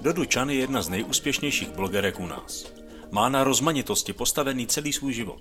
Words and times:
Dodu 0.00 0.22
Chan 0.34 0.50
je 0.50 0.56
jedna 0.56 0.82
z 0.82 0.88
nejúspěšnějších 0.88 1.68
blogerek 1.68 2.20
u 2.20 2.26
nás. 2.26 2.64
Má 3.10 3.28
na 3.28 3.44
rozmanitosti 3.44 4.12
postavený 4.12 4.66
celý 4.66 4.92
svůj 4.92 5.12
život. 5.12 5.40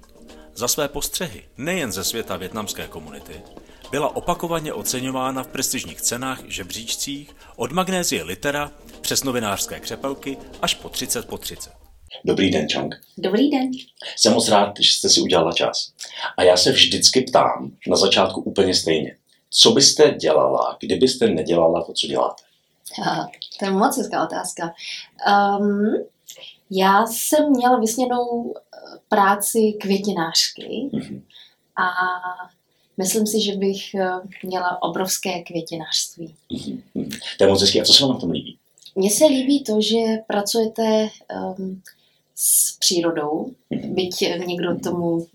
Za 0.54 0.68
své 0.68 0.88
postřehy, 0.88 1.44
nejen 1.58 1.92
ze 1.92 2.04
světa 2.04 2.38
větnamské 2.38 2.88
komunity, 2.88 3.42
byla 3.92 4.16
opakovaně 4.16 4.74
oceňována 4.74 5.44
v 5.44 5.48
prestižních 5.48 6.02
cenách, 6.02 6.40
žebříčcích, 6.48 7.36
od 7.56 7.72
magnézie 7.72 8.24
litera 8.24 8.72
přes 9.02 9.24
novinářské 9.24 9.80
křepelky 9.80 10.38
až 10.62 10.74
po 10.74 10.90
30 10.90 11.26
po 11.26 11.38
30. 11.38 11.72
Dobrý 12.26 12.52
den, 12.52 12.68
Chang. 12.74 12.96
Dobrý 13.18 13.50
den. 13.50 13.72
Jsem 14.18 14.34
moc 14.34 14.50
rád, 14.50 14.74
že 14.80 14.92
jste 14.92 15.10
si 15.10 15.22
udělala 15.22 15.52
čas. 15.52 15.92
A 16.38 16.44
já 16.44 16.58
se 16.58 16.72
vždycky 16.72 17.22
ptám 17.22 17.72
na 17.88 17.96
začátku 17.96 18.42
úplně 18.42 18.76
stejně. 18.76 19.18
Co 19.50 19.72
byste 19.72 20.12
dělala, 20.12 20.78
kdybyste 20.80 21.28
nedělala 21.28 21.84
to, 21.84 21.94
co 21.94 22.08
děláte? 22.08 22.45
To 23.60 23.66
je 23.66 23.72
moc 23.72 23.98
hezká 23.98 24.24
otázka. 24.24 24.74
Um, 25.60 25.94
já 26.72 27.06
jsem 27.06 27.50
měla 27.50 27.80
vysněnou 27.80 28.54
eh, 28.58 28.80
práci 29.10 29.74
květinářky 29.82 30.90
Mhm. 30.94 31.24
a 31.78 31.90
myslím 32.98 33.28
si, 33.28 33.42
že 33.42 33.56
bych 33.56 33.94
eh, 33.94 34.10
měla 34.44 34.82
obrovské 34.84 35.44
květinářství. 35.44 36.36
Mhm. 36.96 37.10
To 37.38 37.44
je 37.44 37.48
moc 37.50 37.62
hezký. 37.62 37.82
A 37.82 37.86
co 37.86 37.94
se 37.94 38.04
vám 38.04 38.14
na 38.14 38.20
tom 38.20 38.32
líbí? 38.32 38.58
Mně 38.96 39.10
se 39.12 39.26
líbí 39.26 39.64
to, 39.64 39.82
že 39.82 39.98
pracujete 40.28 41.10
um, 41.58 41.82
s 42.36 42.78
přírodou, 42.78 43.52
Mhm. 43.70 43.96
byť 43.96 44.22
někdo 44.48 44.80
tomu 44.80 45.12
uh, 45.12 45.26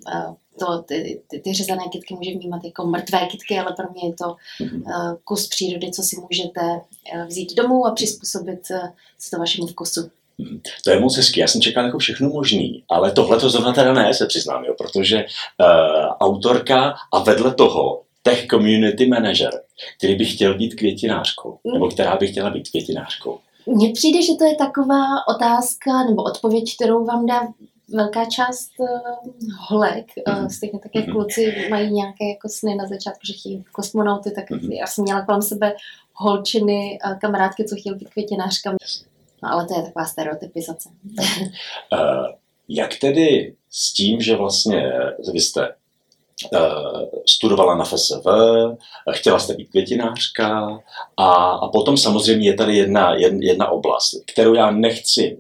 to, 0.61 0.83
ty, 0.83 1.21
ty, 1.29 1.41
ty 1.41 1.55
řezané 1.55 1.83
kytky 1.93 2.15
může 2.15 2.31
vnímat 2.31 2.65
jako 2.65 2.87
mrtvé 2.87 3.27
kytky, 3.31 3.59
ale 3.59 3.73
pro 3.77 3.87
mě 3.93 4.09
je 4.09 4.15
to 4.15 4.37
Mhm. 4.61 4.83
uh, 4.83 5.15
kus 5.25 5.49
přírody, 5.49 5.91
co 5.91 6.03
si 6.03 6.17
můžete 6.21 6.61
uh, 6.61 7.27
vzít 7.27 7.55
domů 7.55 7.87
a 7.87 7.91
přizpůsobit 7.95 8.61
uh, 8.71 8.89
se 9.19 9.31
to 9.31 9.39
vašemu 9.39 9.67
vkusu. 9.67 10.11
To 10.85 10.91
je 10.91 11.01
moc 11.01 11.17
hezký. 11.17 11.41
Já 11.41 11.47
jsem 11.49 11.61
čekal 11.61 11.85
jako 11.85 11.99
všechno 11.99 12.29
možný, 12.29 12.85
ale 12.89 13.13
tohle 13.13 13.41
to 13.41 13.51
zrovna 13.51 13.73
teda 13.73 13.93
ne, 13.93 14.15
se 14.15 14.27
přiznám, 14.27 14.65
jo, 14.65 14.75
protože 14.79 15.17
uh, 15.17 15.27
autorka 16.21 16.95
a 17.13 17.23
vedle 17.23 17.55
toho 17.55 18.03
tech 18.23 18.47
community 18.47 19.07
manager, 19.07 19.51
který 19.99 20.15
by 20.15 20.25
chtěl 20.25 20.55
být 20.59 20.75
květinářkou, 20.75 21.59
nebo 21.73 21.89
která 21.89 22.17
by 22.17 22.27
chtěla 22.27 22.51
být 22.51 22.69
květinářkou. 22.71 23.39
Mně 23.67 23.93
přijde, 23.93 24.23
že 24.23 24.33
to 24.39 24.45
je 24.45 24.55
taková 24.57 25.05
otázka 25.37 26.05
nebo 26.11 26.23
odpověď, 26.23 26.75
kterou 26.77 27.05
vám 27.05 27.27
dá 27.27 27.41
velká 27.95 28.25
část 28.25 28.71
uh, 28.79 28.89
holek. 29.69 30.07
Uh, 30.29 30.49
stejně 30.49 30.79
tak, 30.79 30.93
jak 30.95 31.05
kluci 31.05 31.67
mají 31.71 31.91
nějaké 31.93 32.29
jako 32.29 32.49
sny 32.49 32.75
na 32.75 32.87
začátku, 32.87 33.21
že 33.27 33.33
chtějí 33.33 33.57
být 33.57 33.69
kosmonauty, 33.69 34.31
tak 34.31 34.51
Mhm. 34.51 34.73
já 34.73 34.87
jsem 34.87 35.05
měla 35.05 35.25
kolem 35.27 35.43
sebe 35.43 35.75
holčiny, 36.15 36.99
uh, 37.07 37.19
kamarádky, 37.19 37.65
co 37.65 37.77
chtěly 37.77 37.99
být 37.99 38.11
květinářkami. 38.11 38.77
No, 39.43 39.53
ale 39.53 39.67
to 39.67 39.75
je 39.75 39.83
taková 39.83 40.05
stereotypizace. 40.05 40.89
Uh, 40.89 42.27
jak 42.69 42.97
tedy 42.97 43.55
s 43.71 43.93
tím, 43.93 44.21
že 44.21 44.37
vlastně 44.37 44.93
vy 45.33 45.41
jste 45.41 45.75
studovala 47.27 47.75
na 47.75 47.85
FSV, 47.85 48.27
chtěla 49.13 49.39
jste 49.39 49.55
být 49.55 49.71
květinářka 49.71 50.79
a, 51.17 51.33
a 51.33 51.69
potom 51.69 51.97
samozřejmě 51.97 52.49
je 52.49 52.55
tady 52.55 52.77
jedna, 52.77 53.15
jedna 53.41 53.69
oblast, 53.69 54.11
kterou 54.33 54.55
já 54.55 54.71
nechci 54.71 55.39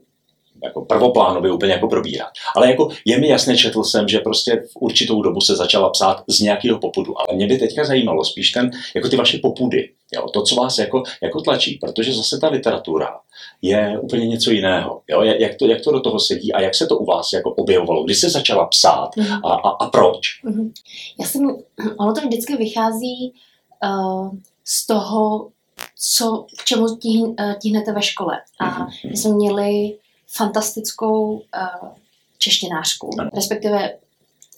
jako 0.64 0.84
prvoplánově 0.84 1.52
úplně 1.52 1.72
jako 1.72 1.88
probírat. 1.88 2.28
Ale 2.56 2.70
jako 2.70 2.88
je 3.04 3.18
mi 3.18 3.28
jasné, 3.28 3.56
četl 3.56 3.82
jsem, 3.84 4.08
že 4.08 4.18
prostě 4.18 4.62
v 4.72 4.76
určitou 4.80 5.22
dobu 5.22 5.40
se 5.40 5.56
začala 5.56 5.90
psát 5.90 6.24
z 6.28 6.40
nějakého 6.40 6.78
popudu. 6.78 7.14
Ale 7.20 7.36
mě 7.36 7.46
by 7.46 7.58
teďka 7.58 7.84
zajímalo 7.84 8.24
spíš 8.24 8.50
ten, 8.50 8.70
jako 8.94 9.08
ty 9.08 9.16
vaše 9.16 9.38
popudy, 9.38 9.90
jo, 10.14 10.28
to, 10.28 10.42
co 10.42 10.54
vás 10.54 10.78
jako, 10.78 11.02
jako 11.22 11.40
tlačí, 11.40 11.78
protože 11.80 12.12
zase 12.12 12.38
ta 12.38 12.48
literatura 12.48 13.18
je 13.62 13.98
úplně 14.02 14.26
něco 14.26 14.50
jiného. 14.50 15.00
Jo? 15.08 15.22
Jak, 15.22 15.54
to, 15.54 15.66
jak 15.66 15.80
to 15.80 15.92
do 15.92 16.00
toho 16.00 16.20
sedí 16.20 16.52
a 16.52 16.60
jak 16.60 16.74
se 16.74 16.86
to 16.86 16.98
u 16.98 17.04
vás 17.04 17.32
jako 17.32 17.50
objevovalo? 17.50 18.04
Kdy 18.04 18.14
jste 18.14 18.30
začala 18.30 18.66
psát 18.66 19.10
Mhm. 19.16 19.32
a, 19.44 19.54
a, 19.54 19.68
a 19.70 19.88
proč? 19.90 20.18
Mhm. 20.44 20.72
Já 21.20 21.26
jsem, 21.26 21.56
ono 21.98 22.14
to 22.14 22.20
vždycky 22.20 22.56
vychází 22.56 23.32
uh, 23.84 24.30
z 24.64 24.86
toho, 24.86 25.48
co, 25.98 26.46
k 26.60 26.64
čemu 26.64 26.86
uh, 26.86 27.34
tíhnete 27.62 27.92
ve 27.92 28.02
škole. 28.02 28.38
A 28.60 28.86
my 29.10 29.16
jsme 29.16 29.34
měli 29.34 29.96
fantastickou 30.32 31.32
uh, 31.32 31.88
češtinářku, 32.38 33.10
Ano. 33.18 33.30
respektive 33.34 33.98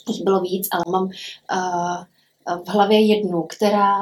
jich 0.08 0.24
bylo 0.24 0.40
víc, 0.40 0.68
ale 0.72 0.84
mám 0.90 1.04
uh, 1.04 2.64
v 2.64 2.68
hlavě 2.68 3.00
jednu, 3.06 3.42
která 3.42 3.94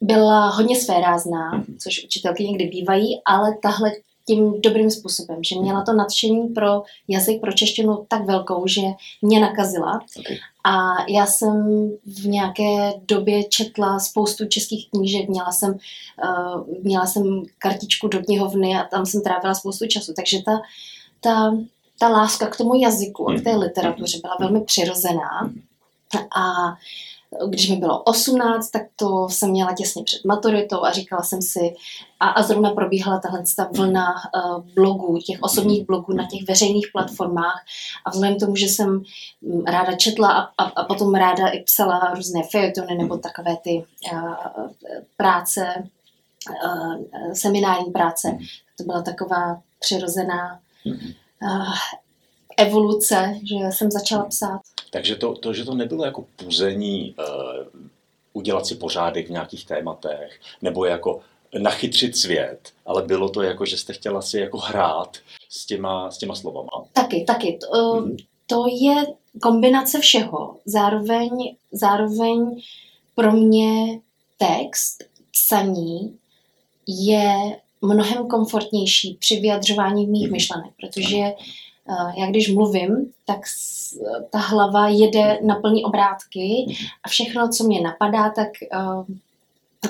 byla 0.00 0.48
hodně 0.48 0.80
svérázná, 0.80 1.50
Mhm. 1.52 1.76
což 1.78 2.04
učitelky 2.04 2.44
někdy 2.48 2.66
bývají, 2.66 3.20
ale 3.24 3.56
tahle 3.62 3.90
tím 4.26 4.60
dobrým 4.60 4.90
způsobem, 4.90 5.44
že 5.44 5.60
měla 5.60 5.82
to 5.82 5.92
nadšení 5.92 6.48
pro 6.48 6.82
jazyk, 7.08 7.40
pro 7.40 7.52
češtinu 7.52 8.06
tak 8.08 8.24
velkou, 8.24 8.66
že 8.66 8.82
mě 9.22 9.40
nakazila. 9.40 10.00
Okay. 10.18 10.36
A 10.64 11.04
já 11.08 11.26
jsem 11.26 11.88
v 12.06 12.26
nějaké 12.26 12.92
době 13.08 13.44
četla 13.44 13.98
spoustu 13.98 14.46
českých 14.46 14.90
knížek, 14.90 15.28
měla 15.28 15.52
jsem, 15.52 15.78
uh, 16.24 16.66
měla 16.82 17.06
jsem 17.06 17.42
kartičku 17.58 18.08
do 18.08 18.22
knihovny 18.22 18.76
a 18.76 18.84
tam 18.84 19.06
jsem 19.06 19.22
trávila 19.22 19.54
spoustu 19.54 19.86
času. 19.86 20.12
Takže 20.16 20.42
ta, 20.42 20.60
ta, 21.20 21.56
ta 21.98 22.08
láska 22.08 22.46
k 22.46 22.56
tomu 22.56 22.74
jazyku 22.74 23.30
a 23.30 23.34
k 23.34 23.44
té 23.44 23.56
literatuře 23.56 24.18
byla 24.22 24.36
velmi 24.40 24.60
přirozená. 24.60 25.52
A 26.36 26.74
když 27.48 27.70
mi 27.70 27.76
bylo 27.76 28.02
18, 28.02 28.70
tak 28.70 28.82
to 28.96 29.28
jsem 29.28 29.50
měla 29.50 29.74
těsně 29.74 30.02
před 30.04 30.24
maturitou 30.24 30.84
a 30.84 30.92
říkala 30.92 31.22
jsem 31.22 31.42
si, 31.42 31.74
a, 32.20 32.28
a 32.28 32.42
zrovna 32.42 32.70
probíhala 32.70 33.20
tahle 33.20 33.42
ta 33.56 33.68
vlna 33.72 34.14
uh, 34.14 34.64
blogů, 34.74 35.18
těch 35.18 35.38
osobních 35.42 35.86
blogů 35.86 36.12
na 36.12 36.26
těch 36.30 36.48
veřejných 36.48 36.86
platformách 36.92 37.64
a 38.04 38.10
vzhledem 38.10 38.36
k 38.36 38.40
tomu, 38.40 38.56
že 38.56 38.66
jsem 38.66 39.02
mm, 39.42 39.64
ráda 39.64 39.96
četla 39.96 40.28
a, 40.32 40.64
a, 40.64 40.64
a 40.64 40.84
potom 40.84 41.14
ráda 41.14 41.48
i 41.48 41.62
psala 41.62 42.12
různé 42.14 42.42
fejetony 42.50 42.94
nebo 42.94 43.16
takové 43.16 43.56
ty 43.56 43.84
uh, 44.12 44.34
práce, 45.16 45.66
uh, 46.64 46.96
seminární 47.32 47.92
práce, 47.92 48.38
to 48.78 48.84
byla 48.84 49.02
taková 49.02 49.60
přirozená 49.80 50.60
uh, 51.42 51.74
evoluce, 52.58 53.34
že 53.42 53.72
jsem 53.72 53.90
začala 53.90 54.24
psát. 54.24 54.60
Takže 54.92 55.16
to, 55.16 55.34
to, 55.34 55.52
že 55.54 55.64
to 55.64 55.74
nebylo 55.74 56.04
jako 56.04 56.24
puzení, 56.36 57.14
uh, 57.18 57.80
udělat 58.32 58.66
si 58.66 58.74
pořádek 58.74 59.26
v 59.26 59.30
nějakých 59.30 59.66
tématech, 59.66 60.40
nebo 60.62 60.84
jako 60.84 61.20
nachytřit 61.58 62.16
svět, 62.16 62.72
ale 62.86 63.02
bylo 63.02 63.28
to 63.28 63.42
jako, 63.42 63.66
že 63.66 63.76
jste 63.78 63.92
chtěla 63.92 64.22
si 64.22 64.38
jako 64.38 64.58
hrát 64.58 65.16
s 65.48 65.66
těma, 65.66 66.10
s 66.10 66.18
těma 66.18 66.34
slovama. 66.34 66.70
Taky, 66.92 67.24
taky. 67.24 67.58
To, 67.72 67.94
Mhm. 68.00 68.16
to 68.46 68.64
je 68.80 69.06
kombinace 69.42 69.98
všeho. 70.00 70.56
Zároveň, 70.64 71.56
zároveň 71.72 72.62
pro 73.14 73.32
mě 73.32 74.00
text, 74.38 75.04
psaní 75.32 76.16
je 76.86 77.60
mnohem 77.82 78.28
komfortnější 78.28 79.16
při 79.20 79.40
vyjadřování 79.40 80.06
mých 80.06 80.22
Mhm. 80.22 80.32
myšlenek, 80.32 80.72
protože 80.80 81.32
já 82.16 82.26
když 82.26 82.54
mluvím, 82.54 83.12
tak 83.26 83.40
ta 84.30 84.38
hlava 84.38 84.88
jede 84.88 85.38
na 85.42 85.54
plný 85.54 85.84
obrátky 85.84 86.76
a 87.04 87.08
všechno, 87.08 87.48
co 87.48 87.64
mě 87.64 87.80
napadá, 87.80 88.30
tak 88.30 88.48
uh, 88.74 89.04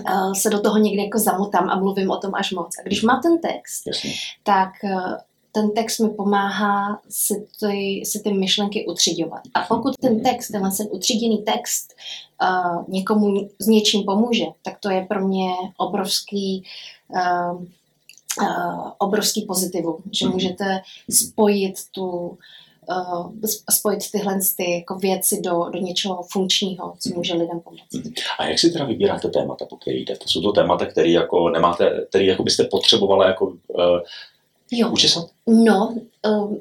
uh, 0.00 0.32
se 0.32 0.50
do 0.50 0.60
toho 0.60 0.78
někde 0.78 1.02
jako 1.02 1.18
zamotám 1.18 1.70
a 1.70 1.78
mluvím 1.78 2.10
o 2.10 2.16
tom 2.16 2.34
až 2.34 2.52
moc. 2.52 2.78
A 2.78 2.82
když 2.82 3.02
mám 3.02 3.20
ten 3.22 3.38
text, 3.38 3.86
Jasně. 3.86 4.10
tak 4.42 4.72
eh, 4.84 5.16
ten 5.52 5.70
text 5.70 5.98
mi 5.98 6.10
pomáhá 6.10 7.00
si 7.08 7.46
ty, 7.60 8.02
si 8.06 8.20
ty 8.20 8.32
myšlenky 8.32 8.86
utřiďovat. 8.86 9.40
A 9.54 9.60
pokud 9.60 9.94
ten 10.00 10.22
text, 10.22 10.48
tenhle 10.48 10.70
ten 10.76 10.86
utříděný 10.90 11.38
text 11.38 11.94
uh, 12.42 12.84
někomu 12.88 13.48
s 13.58 13.66
něčím 13.66 14.04
pomůže, 14.04 14.44
tak 14.62 14.78
to 14.80 14.90
je 14.90 15.06
pro 15.08 15.28
mě 15.28 15.50
obrovský 15.76 16.64
uh, 17.08 17.64
uh, 18.40 18.90
obrovský 18.98 19.42
pozitivum, 19.42 19.96
že 20.12 20.24
Mhm. 20.26 20.34
můžete 20.34 20.80
spojit 21.10 21.74
tu 21.92 22.06
uh, 22.88 23.30
spojit 23.70 24.10
tyhle 24.10 24.38
ty 24.56 24.70
jako 24.72 24.94
věci 24.98 25.40
do, 25.40 25.64
do 25.72 25.78
něčeho 25.78 26.22
funkčního, 26.32 26.94
co 26.98 27.10
může 27.14 27.34
lidem 27.34 27.60
pomoct. 27.60 28.08
A 28.38 28.44
jak 28.46 28.58
si 28.58 28.70
teda 28.70 28.84
vybíráte 28.84 29.28
témata, 29.28 29.64
po 29.66 29.76
které 29.76 29.96
jdete? 29.96 30.24
Jsou 30.28 30.40
to 30.42 30.52
témata, 30.52 30.86
které 30.86 31.08
jako 31.10 31.48
nemáte, 31.50 32.06
které 32.08 32.24
jako 32.24 32.42
byste 32.42 32.64
potřebovala 32.64 33.26
jako 33.26 33.44
uh, 33.46 33.56
Jo, 34.74 34.90
učesat? 34.90 35.26
No, 35.46 35.94
um, 36.28 36.60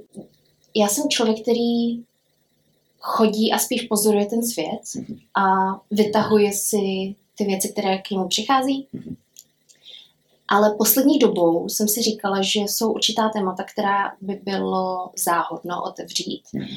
já 0.76 0.88
jsem 0.88 1.10
člověk, 1.10 1.42
který 1.42 2.04
chodí 3.00 3.52
a 3.52 3.58
spíš 3.58 3.82
pozoruje 3.82 4.26
ten 4.26 4.44
svět 4.44 4.80
Mhm. 4.96 5.18
a 5.36 5.46
vytahuje 5.92 6.54
si 6.54 7.16
ty 7.38 7.44
věci, 7.46 7.70
které 7.70 7.98
k 7.98 8.10
němu 8.12 8.28
přichází. 8.28 8.88
Mhm. 8.94 9.16
Ale 10.52 10.76
poslední 10.78 11.20
dobou 11.20 11.70
jsem 11.70 11.88
si 11.88 12.02
říkala, 12.02 12.42
že 12.42 12.60
jsou 12.60 12.92
určitá 12.92 13.30
témata, 13.30 13.64
která 13.64 14.14
by 14.22 14.42
bylo 14.44 15.12
záhodno 15.26 15.84
otevřít. 15.84 16.44
Mhm. 16.54 16.68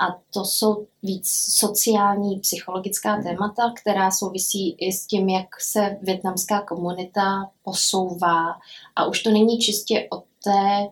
A 0.00 0.18
to 0.32 0.44
jsou 0.44 0.86
víc 1.02 1.30
sociální, 1.48 2.40
psychologická 2.40 3.22
témata, 3.22 3.72
která 3.82 4.10
souvisí 4.10 4.76
i 4.78 4.92
s 4.92 5.06
tím, 5.06 5.28
jak 5.28 5.60
se 5.60 5.96
větnamská 6.02 6.60
komunita 6.60 7.50
posouvá. 7.62 8.44
A 8.96 9.04
už 9.04 9.22
to 9.22 9.30
není 9.30 9.58
čistě 9.58 10.08
o 10.12 10.22
té 10.44 10.88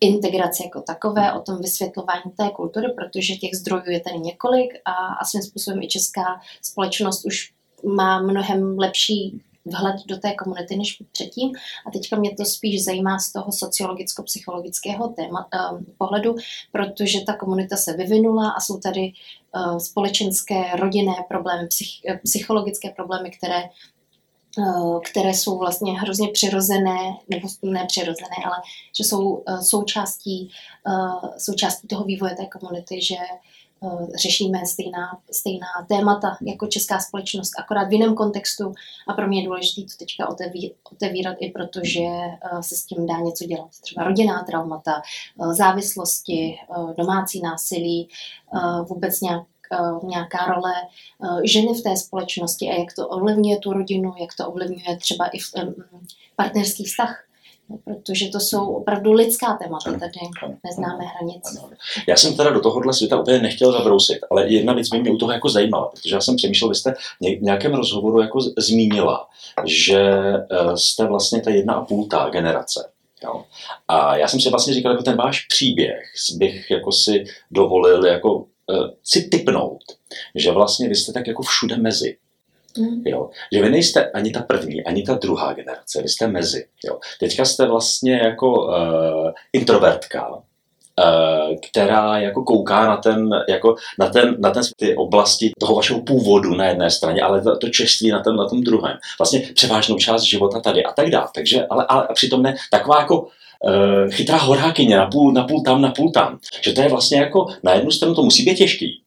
integraci 0.00 0.62
jako 0.62 0.80
takové, 0.80 1.32
o 1.32 1.40
tom 1.40 1.58
vysvětlování 1.58 2.32
té 2.36 2.50
kultury, 2.56 2.86
protože 2.92 3.36
těch 3.36 3.54
zdrojů 3.54 3.90
je 3.90 4.00
tady 4.00 4.18
několik 4.18 4.70
a, 4.84 4.92
a 4.92 5.24
svým 5.24 5.42
způsobem 5.42 5.82
i 5.82 5.88
česká 5.88 6.40
společnost 6.62 7.24
už 7.24 7.52
má 7.84 8.22
mnohem 8.22 8.78
lepší 8.78 9.42
vhled 9.70 9.96
do 10.06 10.16
té 10.16 10.34
komunity 10.34 10.76
než 10.76 11.02
předtím. 11.12 11.52
A 11.86 11.90
teďka 11.90 12.16
mě 12.16 12.34
to 12.34 12.44
spíš 12.44 12.84
zajímá 12.84 13.18
z 13.18 13.32
toho 13.32 13.52
sociologicko-psychologického 13.52 15.08
téma, 15.08 15.48
uh, 15.72 15.80
pohledu, 15.98 16.34
protože 16.72 17.20
ta 17.20 17.36
komunita 17.36 17.76
se 17.76 17.92
vyvinula 17.92 18.50
a 18.50 18.60
jsou 18.60 18.78
tady 18.78 19.12
uh, 19.56 19.78
společenské, 19.78 20.76
rodinné 20.76 21.14
problémy, 21.28 21.68
psych, 21.68 21.88
psychologické 22.24 22.90
problémy, 22.90 23.30
které 23.30 23.62
které 25.10 25.34
jsou 25.34 25.58
vlastně 25.58 26.00
hrozně 26.00 26.28
přirozené, 26.28 26.98
nebo 27.28 27.48
ne 27.62 27.84
přirozené, 27.86 28.36
ale 28.44 28.56
že 28.98 29.04
jsou 29.04 29.44
součástí, 29.62 30.50
součástí 31.38 31.88
toho 31.88 32.04
vývoje 32.04 32.36
té 32.36 32.46
komunity, 32.46 33.02
že 33.02 33.16
Eh, 33.16 33.57
řešíme 34.14 34.66
stejná, 34.66 35.20
stejná 35.30 35.66
témata 35.88 36.36
jako 36.40 36.66
česká 36.66 36.98
společnost, 36.98 37.52
akorát 37.58 37.88
v 37.88 37.92
jiném 37.92 38.14
kontextu 38.14 38.72
a 39.08 39.12
pro 39.12 39.28
mě 39.28 39.40
je 39.40 39.46
důležité 39.46 39.82
to 39.82 39.98
teďka 39.98 40.28
otevírat, 40.28 40.76
otevírat 40.92 41.36
i 41.40 41.50
protože 41.50 42.00
eh, 42.02 42.62
se 42.62 42.76
s 42.76 42.84
tím 42.84 43.06
dá 43.06 43.16
něco 43.18 43.44
dělat. 43.44 43.70
Třeba 43.80 44.04
rodinná 44.04 44.42
traumata, 44.42 45.02
eh, 45.42 45.54
závislosti, 45.54 46.58
domácí 46.98 47.40
násilí, 47.40 48.08
vůbec 48.88 49.20
nějak 49.20 49.42
nějaká 50.02 50.46
role 50.46 50.72
ženy 51.44 51.74
v 51.74 51.82
té 51.82 51.96
společnosti 51.96 52.70
a 52.70 52.80
jak 52.80 52.94
to 52.94 53.08
ovlivňuje 53.08 53.58
tu 53.58 53.72
rodinu, 53.72 54.14
jak 54.20 54.30
to 54.36 54.48
ovlivňuje 54.48 54.96
třeba 54.96 55.26
i 55.26 55.38
partnerský 56.36 56.84
vztah 56.84 57.27
protože 57.84 58.28
to 58.28 58.40
jsou 58.40 58.66
opravdu 58.66 59.12
lidská 59.12 59.58
témata, 59.62 59.90
tady 59.90 60.10
neznáme 60.64 61.04
hranic. 61.04 61.42
Já 62.08 62.16
jsem 62.16 62.36
teda 62.36 62.50
do 62.50 62.60
tohohle 62.60 62.92
světa 62.92 63.20
úplně 63.20 63.38
nechtěl 63.38 63.72
zabrousit, 63.72 64.18
ale 64.30 64.52
jedna 64.52 64.72
věc 64.72 64.90
mě 64.90 65.10
u 65.10 65.16
toho 65.16 65.32
jako 65.32 65.48
zajímala, 65.48 65.88
protože 65.88 66.14
já 66.14 66.20
jsem 66.20 66.36
přemýšlel, 66.36 66.68
vy 66.68 66.74
jste 66.74 66.94
v 67.20 67.42
nějakém 67.42 67.74
rozhovoru 67.74 68.20
jako 68.20 68.40
zmínila, 68.58 69.28
že 69.64 70.00
eh, 70.00 70.76
jste 70.76 71.06
vlastně 71.06 71.40
ta 71.40 71.50
jedna 71.50 71.74
a 71.74 71.84
půl 71.84 72.06
ta 72.06 72.28
generace. 72.30 72.90
Jo? 73.24 73.44
A 73.88 74.16
já 74.16 74.28
jsem 74.28 74.40
si 74.40 74.50
vlastně 74.50 74.74
říkal, 74.74 74.92
jako 74.92 75.04
ten 75.04 75.16
váš 75.16 75.40
příběh 75.40 76.12
bych 76.34 76.70
jako 76.70 76.92
si 76.92 77.24
dovolil 77.50 78.06
jako 78.06 78.34
uh, 78.34 78.44
si 79.04 79.28
typnout, 79.28 79.82
že 80.34 80.52
vlastně 80.52 80.88
vy 80.88 80.94
jste 80.94 81.12
tak 81.12 81.26
jako 81.26 81.42
všude 81.42 81.76
mezi. 81.76 82.16
Mm. 82.78 83.02
Jo? 83.06 83.30
Že 83.52 83.62
vy 83.62 83.70
nejste 83.70 84.10
ani 84.10 84.30
ta 84.30 84.42
první, 84.42 84.84
ani 84.84 85.02
ta 85.02 85.14
druhá 85.14 85.52
generace, 85.52 86.02
vy 86.02 86.08
jste 86.08 86.26
mezi. 86.26 86.66
Jo? 86.84 86.98
Teďka 87.20 87.44
jste 87.44 87.66
vlastně 87.66 88.20
jako 88.24 88.66
uh, 88.66 89.30
introvertka, 89.52 90.28
uh, 90.28 91.56
která 91.70 92.18
jako 92.18 92.42
kouká 92.42 92.86
na 92.86 92.96
ten, 92.96 93.30
jako 93.48 93.76
na 93.98 94.08
ten, 94.08 94.36
na 94.38 94.50
ten 94.50 94.62
ty 94.76 94.96
oblasti 94.96 95.50
toho 95.60 95.74
vašeho 95.74 96.02
původu 96.02 96.54
na 96.54 96.66
jedné 96.66 96.90
straně, 96.90 97.22
ale 97.22 97.42
to, 97.42 97.58
to 97.58 97.68
čeství 97.68 98.10
na 98.10 98.22
tom, 98.22 98.36
na 98.36 98.48
tom 98.48 98.62
druhém. 98.62 98.96
Vlastně 99.18 99.40
převážnou 99.54 99.96
část 99.96 100.22
života 100.22 100.60
tady 100.60 100.84
a 100.84 100.92
tak 100.92 101.10
dále. 101.10 101.28
Takže, 101.34 101.66
ale, 101.70 101.86
ale 101.88 102.08
přitom 102.14 102.42
ne, 102.42 102.56
taková 102.70 103.00
jako 103.00 103.20
uh, 103.20 104.10
chytrá 104.10 104.36
horákyně, 104.36 104.96
na 104.96 105.06
půl, 105.06 105.32
na 105.32 105.44
půl 105.44 105.62
tam, 105.62 105.82
na 105.82 105.90
půl 105.90 106.10
tam. 106.10 106.38
Že 106.60 106.72
to 106.72 106.82
je 106.82 106.88
vlastně 106.88 107.18
jako, 107.18 107.46
na 107.62 107.74
jednu 107.74 107.90
stranu 107.90 108.14
to 108.14 108.22
musí 108.22 108.44
být 108.44 108.56
těžký, 108.56 109.02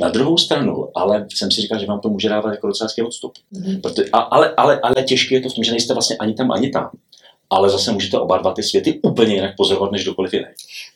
na 0.00 0.08
druhou 0.08 0.38
stranu, 0.38 0.88
ale 0.94 1.26
jsem 1.34 1.50
si 1.50 1.60
říkal, 1.60 1.78
že 1.78 1.86
vám 1.86 2.00
to 2.00 2.08
může 2.08 2.28
dávat 2.28 2.50
jako 2.50 2.66
docela 2.66 2.90
odstup. 3.06 3.32
Mm-hmm. 3.52 3.80
Proto, 3.80 4.02
a, 4.12 4.18
ale, 4.18 4.54
ale, 4.56 4.80
ale 4.80 4.94
těžké 4.94 5.34
je 5.34 5.40
to 5.40 5.48
v 5.48 5.54
tom, 5.54 5.64
že 5.64 5.70
nejste 5.70 5.94
vlastně 5.94 6.16
ani 6.16 6.34
tam, 6.34 6.52
ani 6.52 6.70
tam. 6.70 6.90
Ale 7.50 7.70
zase 7.70 7.92
můžete 7.92 8.18
oba 8.18 8.38
dva 8.38 8.52
ty 8.52 8.62
světy 8.62 9.00
úplně 9.02 9.34
jinak 9.34 9.56
pozorovat 9.56 9.92
než 9.92 10.04
dokoliv 10.04 10.34
jiný. 10.34 10.46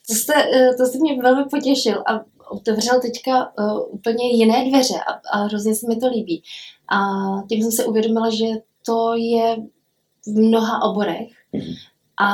To 0.08 0.14
jste, 0.14 0.34
eh, 0.34 0.75
to 0.76 0.87
jste 0.87 0.99
mě 0.99 1.22
velmi 1.22 1.44
potěšil 1.50 2.02
a 2.06 2.20
otevřel 2.50 3.00
teďka 3.00 3.52
uh, 3.58 3.94
úplně 3.94 4.31
jiné 4.32 4.70
dveře 4.70 4.94
a, 4.94 5.38
a 5.38 5.44
hrozně 5.44 5.75
se 5.75 5.87
mi 5.88 5.96
to 5.96 6.08
líbí. 6.08 6.43
A 6.88 6.98
tím 7.48 7.62
jsem 7.62 7.72
se 7.72 7.84
uvědomila, 7.84 8.31
že 8.31 8.46
to 8.87 9.14
je 9.14 9.56
v 10.26 10.38
mnoha 10.38 10.82
oborech. 10.82 11.28
Mm-hmm. 11.55 11.75
A 12.20 12.28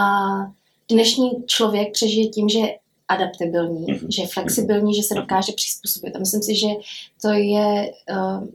dnešní 0.91 1.31
člověk 1.47 1.93
přežije 1.93 2.29
tím, 2.29 2.49
že 2.49 2.61
adaptabilní, 3.09 3.87
mm-hmm. 3.87 4.07
že 4.09 4.23
je 4.23 4.29
flexibilní, 4.29 4.95
že 4.95 5.03
se 5.03 5.15
dokáže 5.15 5.53
přizpůsobit. 5.53 6.17
A 6.17 6.19
myslím 6.19 6.43
si, 6.43 6.55
že 6.55 6.67
to 7.23 7.29
je 7.29 7.93
uh, 8.11 8.47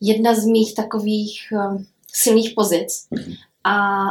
jedna 0.00 0.34
z 0.34 0.44
mých 0.44 0.74
takových 0.74 1.52
uh, 1.52 1.82
silných 2.12 2.52
pozic. 2.56 3.06
Mm-hmm. 3.12 3.34
A 3.64 4.06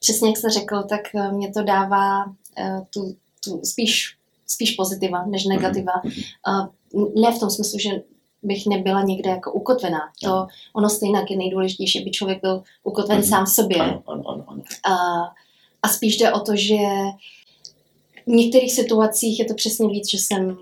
přesně 0.00 0.28
jak 0.28 0.36
jste 0.36 0.50
řekl, 0.50 0.82
tak 0.82 1.00
uh, 1.14 1.32
mě 1.32 1.52
to 1.52 1.62
dává 1.62 2.24
uh, 2.24 2.84
tu, 2.90 3.16
tu 3.44 3.60
spíš, 3.64 4.16
spíš 4.46 4.70
pozitiva 4.70 5.26
než 5.26 5.44
mhm. 5.44 5.56
negativa. 5.56 5.92
Uh, 6.02 6.66
ne 7.22 7.32
v 7.32 7.40
tom 7.40 7.50
smyslu, 7.50 7.78
že 7.78 7.90
bych 8.42 8.66
nebyla 8.66 9.02
někde 9.02 9.30
jako 9.30 9.52
ukotvená. 9.52 10.00
To 10.22 10.46
ono 10.72 10.88
stejně 10.88 11.18
je 11.30 11.36
nejdůležitější, 11.36 12.02
aby 12.02 12.10
člověk 12.10 12.40
byl 12.40 12.62
ukotven 12.82 13.20
mm-hmm. 13.20 13.28
sám 13.28 13.44
v 13.44 13.50
sobě. 13.50 13.76
Ano, 13.76 14.02
ano, 14.06 14.22
ano, 14.26 14.44
ano. 14.48 14.62
A, 14.84 14.94
a 15.82 15.88
spíš 15.88 16.16
jde 16.16 16.32
o 16.32 16.40
to, 16.40 16.56
že 16.56 16.76
v 18.26 18.30
některých 18.30 18.72
situacích 18.72 19.38
je 19.38 19.44
to 19.44 19.54
přesně 19.54 19.88
víc, 19.88 20.10
že 20.10 20.18
jsem 20.18 20.58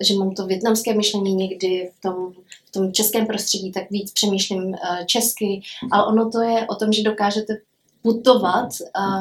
že 0.00 0.14
mám 0.14 0.34
to 0.34 0.46
větnamské 0.46 0.94
myšlení 0.94 1.34
někdy 1.34 1.90
v 1.98 2.00
tom, 2.00 2.32
v 2.64 2.70
tom 2.70 2.92
českém 2.92 3.26
prostředí, 3.26 3.72
tak 3.72 3.90
víc 3.90 4.12
přemýšlím 4.12 4.64
uh, 4.64 4.74
česky, 5.06 5.60
ale 5.92 6.06
ono 6.06 6.30
to 6.30 6.40
je 6.40 6.66
o 6.66 6.74
tom, 6.74 6.92
že 6.92 7.02
dokážete 7.02 7.56
putovat, 8.04 8.68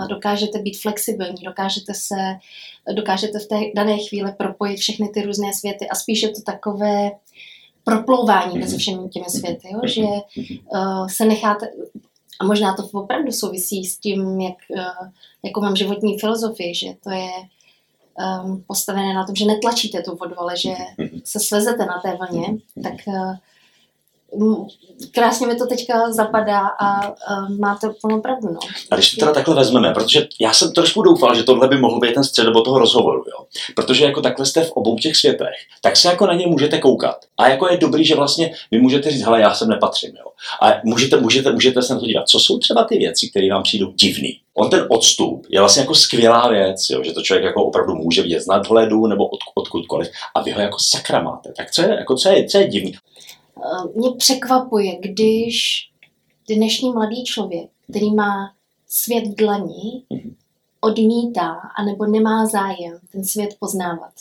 dokážete 0.09 0.59
být 0.59 0.81
flexibilní, 0.81 1.44
dokážete 1.45 1.94
se, 1.94 2.15
dokážete 2.94 3.39
v 3.39 3.47
té 3.47 3.59
dané 3.75 3.97
chvíli 3.97 4.31
propojit 4.38 4.79
všechny 4.79 5.09
ty 5.09 5.21
různé 5.21 5.53
světy 5.53 5.89
a 5.89 5.95
spíš 5.95 6.24
je 6.24 6.29
to 6.29 6.41
takové 6.41 7.12
proplouvání 7.83 8.59
mezi 8.59 8.77
všemi 8.77 9.09
těmi 9.09 9.25
světy, 9.29 9.68
jo? 9.71 9.79
že 9.83 10.01
uh, 10.01 11.07
se 11.07 11.25
necháte, 11.25 11.71
a 12.39 12.45
možná 12.45 12.75
to 12.75 12.88
opravdu 12.94 13.31
souvisí 13.31 13.86
s 13.86 13.97
tím, 13.97 14.41
jak, 14.41 14.56
uh, 14.69 15.07
jakou 15.44 15.62
mám 15.62 15.75
životní 15.75 16.19
filozofii, 16.19 16.75
že 16.75 16.88
to 17.03 17.09
je 17.09 17.31
um, 18.18 18.63
postavené 18.68 19.13
na 19.13 19.25
tom, 19.25 19.36
že 19.36 19.45
netlačíte 19.45 20.01
tu 20.01 20.15
vodu, 20.15 20.39
ale 20.39 20.57
že 20.57 20.74
se 21.24 21.39
svezete 21.39 21.86
na 21.86 22.00
té 22.00 22.18
vlně, 22.18 22.57
tak 22.83 22.94
uh, 23.07 23.36
krásně 25.12 25.47
mi 25.47 25.56
to 25.56 25.68
teďka 25.68 26.12
zapadá 26.12 26.59
a 26.80 27.07
uh, 27.07 27.59
máte 27.59 27.88
úplnou 27.88 28.21
pravdu. 28.21 28.47
No. 28.47 28.59
A 28.91 28.95
když 28.95 29.12
to 29.12 29.19
teda 29.19 29.33
takhle 29.33 29.56
vezmeme, 29.56 29.94
protože 29.94 30.27
já 30.41 30.53
jsem 30.53 30.71
trošku 30.71 31.01
doufal, 31.01 31.35
že 31.35 31.44
tohle 31.44 31.68
by 31.68 31.77
mohl 31.77 32.00
být 32.00 32.13
ten 32.13 32.24
středobo 32.24 32.62
toho 32.62 32.79
rozhovoru, 32.79 33.24
jo? 33.27 33.46
protože 33.75 34.05
jako 34.05 34.22
takhle 34.22 34.46
jste 34.46 34.63
v 34.63 34.72
obou 34.72 34.96
těch 34.96 35.15
světech, 35.15 35.55
tak 35.81 35.98
se 35.98 36.08
jako 36.08 36.27
na 36.27 36.34
ně 36.34 36.48
můžete 36.48 36.79
koukat. 36.79 37.17
A 37.38 37.48
jako 37.48 37.67
je 37.67 37.77
dobrý, 37.77 38.05
že 38.05 38.15
vlastně 38.15 38.53
vy 38.72 38.79
můžete 38.79 39.12
říct, 39.12 39.22
hele, 39.22 39.41
já 39.41 39.53
sem 39.53 39.69
nepatřím. 39.69 40.12
Jo? 40.15 40.25
A 40.62 40.81
můžete, 40.84 41.17
můžete, 41.17 41.51
můžete 41.51 41.81
se 41.81 41.93
na 41.93 42.00
to 42.00 42.05
dívat. 42.05 42.29
Co 42.29 42.39
jsou 42.39 42.60
třeba 42.60 42.84
ty 42.84 42.98
věci, 42.98 43.29
které 43.29 43.50
vám 43.50 43.63
přijdou 43.63 43.91
divný? 43.91 44.39
On 44.53 44.69
ten 44.69 44.86
odstup 44.89 45.46
je 45.50 45.60
vlastně 45.60 45.81
jako 45.81 45.96
skvělá 45.96 46.50
věc, 46.50 46.89
jo? 46.89 47.03
že 47.03 47.12
to 47.12 47.22
člověk 47.22 47.46
jako 47.46 47.65
opravdu 47.65 47.96
může 47.96 48.22
vidět 48.22 48.41
z 48.41 48.48
nadhledu 48.48 49.08
nebo 49.08 49.27
od, 49.27 49.39
odkudkoliv 49.55 50.10
a 50.36 50.41
vy 50.41 50.51
ho 50.51 50.62
jako 50.62 50.77
sakra 50.79 51.22
máte. 51.22 51.53
Tak 51.58 51.72
co 51.72 51.81
je, 51.81 51.89
jako 51.89 52.15
co 52.15 52.29
je, 52.29 52.46
co 52.46 52.58
je 52.58 52.67
divný? 52.67 52.93
Eh, 53.63 54.00
mě 54.00 54.12
překvapuje, 54.17 55.00
když 55.00 55.55
dnešní 56.50 56.91
mladý 56.91 57.24
člověk, 57.24 57.70
který 57.89 58.13
má 58.13 58.53
svět 58.88 59.27
v 59.27 59.36
dlaní, 59.36 60.05
odmítá 60.82 61.53
anebo 61.77 62.05
nemá 62.05 62.46
zájem 62.46 63.00
ten 63.12 63.24
svět 63.24 63.55
poznávat. 63.60 64.13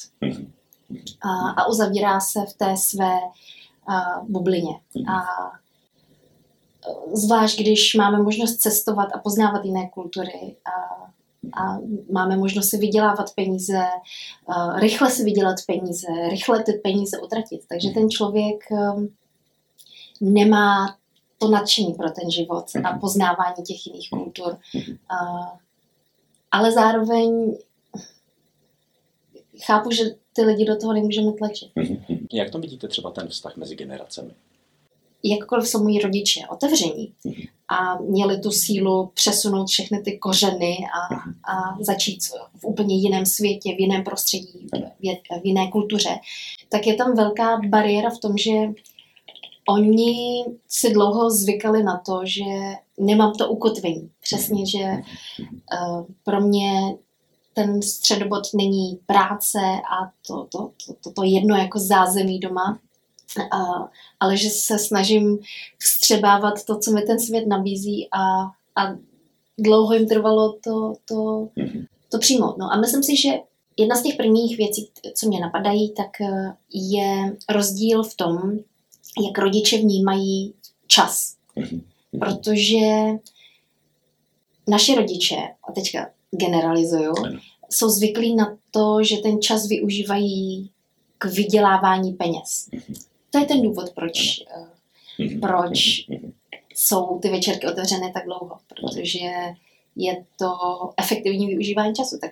A, 1.22 1.50
a 1.50 1.66
uzavírá 1.66 2.20
se 2.20 2.40
v 2.50 2.52
té 2.52 2.76
své 2.76 3.18
a, 3.86 4.20
bublině. 4.28 4.80
A 5.08 5.22
eh, 6.88 7.16
zvlášť, 7.16 7.60
když 7.60 7.94
máme 7.94 8.22
možnost 8.22 8.56
cestovat 8.56 9.08
a 9.14 9.18
poznávat 9.18 9.64
jiné 9.64 9.88
kultury 9.88 10.56
a, 10.64 11.02
a 11.62 11.78
máme 12.12 12.36
možnost 12.36 12.68
si 12.68 12.78
vydělávat 12.78 13.34
peníze, 13.34 13.82
a, 14.46 14.80
rychle 14.80 15.10
si 15.10 15.24
vydělat 15.24 15.56
peníze, 15.66 16.06
rychle 16.30 16.62
ty 16.62 16.72
peníze 16.72 17.20
utratit. 17.20 17.60
Takže 17.68 17.90
ten 17.90 18.10
člověk 18.10 18.64
nemá 20.22 20.96
to 21.38 21.48
nadšení 21.48 21.94
pro 21.94 22.10
ten 22.10 22.30
život 22.30 22.64
a 22.84 22.90
mhm. 22.90 23.00
poznávání 23.00 23.62
těch 23.66 23.86
jiných 23.86 24.10
kultur. 24.10 24.58
Ale 26.50 26.72
zároveň 26.72 27.56
chápu, 29.64 29.90
že 29.90 30.04
ty 30.32 30.42
lidi 30.42 30.64
do 30.64 30.76
toho 30.76 30.92
nemůžeme 30.92 31.32
tlačit. 31.32 31.70
Jak 32.32 32.50
to 32.50 32.58
vidíte 32.58 32.88
třeba 32.88 33.10
ten 33.10 33.28
vztah 33.28 33.56
mezi 33.56 33.74
generacemi? 33.74 34.34
jakkoliv 35.24 35.68
jsou 35.68 35.82
moji 35.82 35.98
rodiče 35.98 36.40
otevření 36.50 37.12
a 37.68 37.98
měli 37.98 38.40
tu 38.40 38.50
sílu 38.50 39.10
přesunout 39.14 39.68
všechny 39.68 40.02
ty 40.02 40.18
kořeny 40.18 40.78
a, 40.78 41.14
a 41.52 41.76
začít 41.80 42.18
v 42.60 42.64
úplně 42.64 42.96
jiném 42.96 43.26
světě, 43.26 43.74
v 43.76 43.80
jiném 43.80 44.04
prostředí, 44.04 44.66
v, 44.72 45.40
v 45.42 45.46
jiné 45.46 45.70
kultuře, 45.70 46.18
tak 46.68 46.86
je 46.86 46.94
tam 46.94 47.16
velká 47.16 47.60
bariéra 47.68 48.10
v 48.10 48.18
tom, 48.18 48.36
že 48.36 48.50
oni 49.68 50.44
si 50.68 50.92
dlouho 50.92 51.30
zvykali 51.30 51.82
na 51.82 52.02
to, 52.06 52.20
že 52.24 52.44
nemám 52.98 53.32
to 53.32 53.48
ukotvení. 53.48 54.10
Přesně, 54.20 54.66
že 54.66 54.84
uh, 54.84 56.04
pro 56.24 56.40
mě 56.40 56.96
ten 57.54 57.82
středobod 57.82 58.42
není 58.54 58.98
práce 59.06 59.58
a 59.60 60.10
to, 60.26 60.46
to, 60.52 60.70
to, 60.86 60.94
to, 61.00 61.12
to 61.12 61.22
jedno 61.22 61.56
jako 61.56 61.78
zázemí 61.78 62.38
doma, 62.38 62.78
a, 63.50 63.58
ale 64.20 64.36
že 64.36 64.50
se 64.50 64.78
snažím 64.78 65.38
vstřebávat 65.78 66.64
to, 66.64 66.78
co 66.78 66.90
mi 66.90 67.02
ten 67.02 67.20
svět 67.20 67.46
nabízí 67.46 68.08
a, 68.12 68.42
a 68.76 68.96
dlouho 69.58 69.94
jim 69.94 70.08
trvalo 70.08 70.58
to, 70.64 70.94
to, 71.04 71.48
to 72.08 72.18
přijmout. 72.18 72.58
No 72.58 72.72
a 72.72 72.80
myslím 72.80 73.02
si, 73.02 73.16
že 73.16 73.28
jedna 73.76 73.96
z 73.96 74.02
těch 74.02 74.16
prvních 74.16 74.56
věcí, 74.56 74.90
co 75.14 75.28
mě 75.28 75.40
napadají, 75.40 75.94
tak 75.94 76.20
eh, 76.20 76.56
je 76.72 77.36
rozdíl 77.48 78.02
v 78.02 78.16
tom, 78.16 78.58
jak 79.26 79.38
rodiče 79.38 79.78
vnímají 79.78 80.54
čas. 80.86 81.36
Protože 82.18 82.78
naši 84.68 84.94
rodiče, 84.94 85.36
a 85.68 85.72
teďka 85.72 86.10
generalizuju, 86.30 87.12
jsou 87.70 87.88
zvyklí 87.88 88.34
na 88.34 88.58
to, 88.70 89.02
že 89.02 89.16
ten 89.16 89.42
čas 89.42 89.68
využívají 89.68 90.70
k 91.18 91.24
vydělávání 91.24 92.12
peněz. 92.12 92.68
To 93.30 93.38
je 93.38 93.44
ten 93.44 93.62
důvod, 93.62 93.90
proč, 93.94 94.16
eh, 94.56 95.38
proč 95.40 95.78
jsou 96.74 97.18
ty 97.18 97.28
večerky 97.28 97.66
otevřené 97.66 98.12
tak 98.12 98.24
dlouho, 98.24 98.58
protože 98.68 99.18
je 99.96 100.24
to 100.38 100.50
efektivní 100.96 101.46
využívání 101.46 101.94
času. 101.94 102.18
Tak 102.20 102.30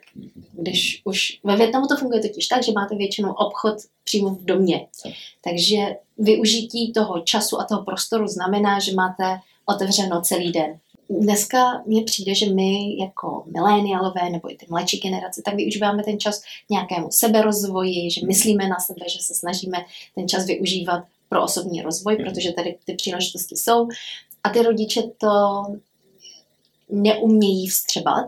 když 0.52 1.02
už 1.04 1.40
ve 1.44 1.56
Větnamu 1.56 1.86
to 1.86 1.96
funguje 1.96 2.22
totiž 2.22 2.46
tak, 2.46 2.64
že 2.64 2.72
máte 2.72 2.96
většinou 2.96 3.32
obchod 3.32 3.74
přímo 4.04 4.30
v 4.30 4.44
domě. 4.44 4.86
Takže 5.44 5.96
využití 6.18 6.92
toho 6.92 7.20
času 7.20 7.60
a 7.60 7.64
toho 7.64 7.84
prostoru 7.84 8.26
znamená, 8.26 8.80
že 8.80 8.94
máte 8.94 9.40
otevřeno 9.66 10.20
celý 10.20 10.52
den. 10.52 10.78
Dneska 11.10 11.82
mně 11.86 12.02
přijde, 12.02 12.34
že 12.34 12.54
my 12.54 12.98
jako 13.00 13.44
milénialové 13.46 14.30
nebo 14.30 14.52
i 14.52 14.56
ty 14.56 14.66
mladší 14.68 14.98
generace, 14.98 15.42
tak 15.44 15.54
využíváme 15.54 16.02
ten 16.02 16.20
čas 16.20 16.40
k 16.40 16.70
nějakému 16.70 17.06
seberozvoji, 17.10 18.10
že 18.10 18.26
myslíme 18.26 18.68
na 18.68 18.78
sebe, 18.78 19.08
že 19.08 19.18
se 19.20 19.34
snažíme 19.34 19.78
ten 20.14 20.28
čas 20.28 20.46
využívat 20.46 21.04
pro 21.28 21.44
osobní 21.44 21.82
rozvoj, 21.82 22.16
protože 22.16 22.52
tady 22.52 22.76
ty 22.84 22.94
příležitosti 22.94 23.56
jsou. 23.56 23.88
A 24.44 24.50
ty 24.50 24.62
rodiče 24.62 25.02
to 25.18 25.64
neumějí 26.92 27.66
vstřebat 27.66 28.26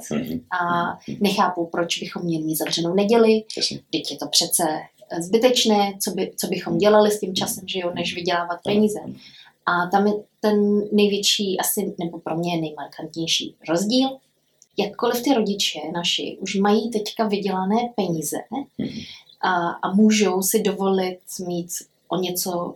a 0.61 0.92
nechápou, 1.21 1.66
proč 1.66 1.99
bychom 1.99 2.23
měli 2.23 2.45
mít 2.45 2.57
zavřenou 2.57 2.95
neděli. 2.95 3.42
Teď 3.92 4.11
je 4.11 4.16
to 4.16 4.26
přece 4.28 4.62
zbytečné, 5.21 5.92
co, 6.02 6.11
by, 6.11 6.33
co 6.37 6.47
bychom 6.47 6.78
dělali 6.78 7.11
s 7.11 7.21
tím 7.21 7.35
časem, 7.35 7.69
že 7.69 7.78
jo, 7.78 7.92
než 7.95 8.14
vydělávat 8.14 8.61
peníze. 8.64 8.99
A 9.66 9.87
tam 9.87 10.07
je 10.07 10.12
ten 10.40 10.83
největší, 10.92 11.61
asi, 11.61 11.95
nebo 11.99 12.19
pro 12.19 12.37
mě 12.37 12.61
nejmarkantnější 12.61 13.54
rozdíl. 13.69 14.09
Jakkoliv 14.78 15.23
ty 15.23 15.35
rodiče 15.35 15.78
naši 15.95 16.38
už 16.40 16.54
mají 16.54 16.90
teďka 16.90 17.28
vydělané 17.28 17.76
peníze 17.97 18.37
a, 19.40 19.69
a 19.69 19.95
můžou 19.95 20.42
si 20.42 20.62
dovolit 20.62 21.19
mít 21.47 21.69
o 22.09 22.16
něco 22.16 22.75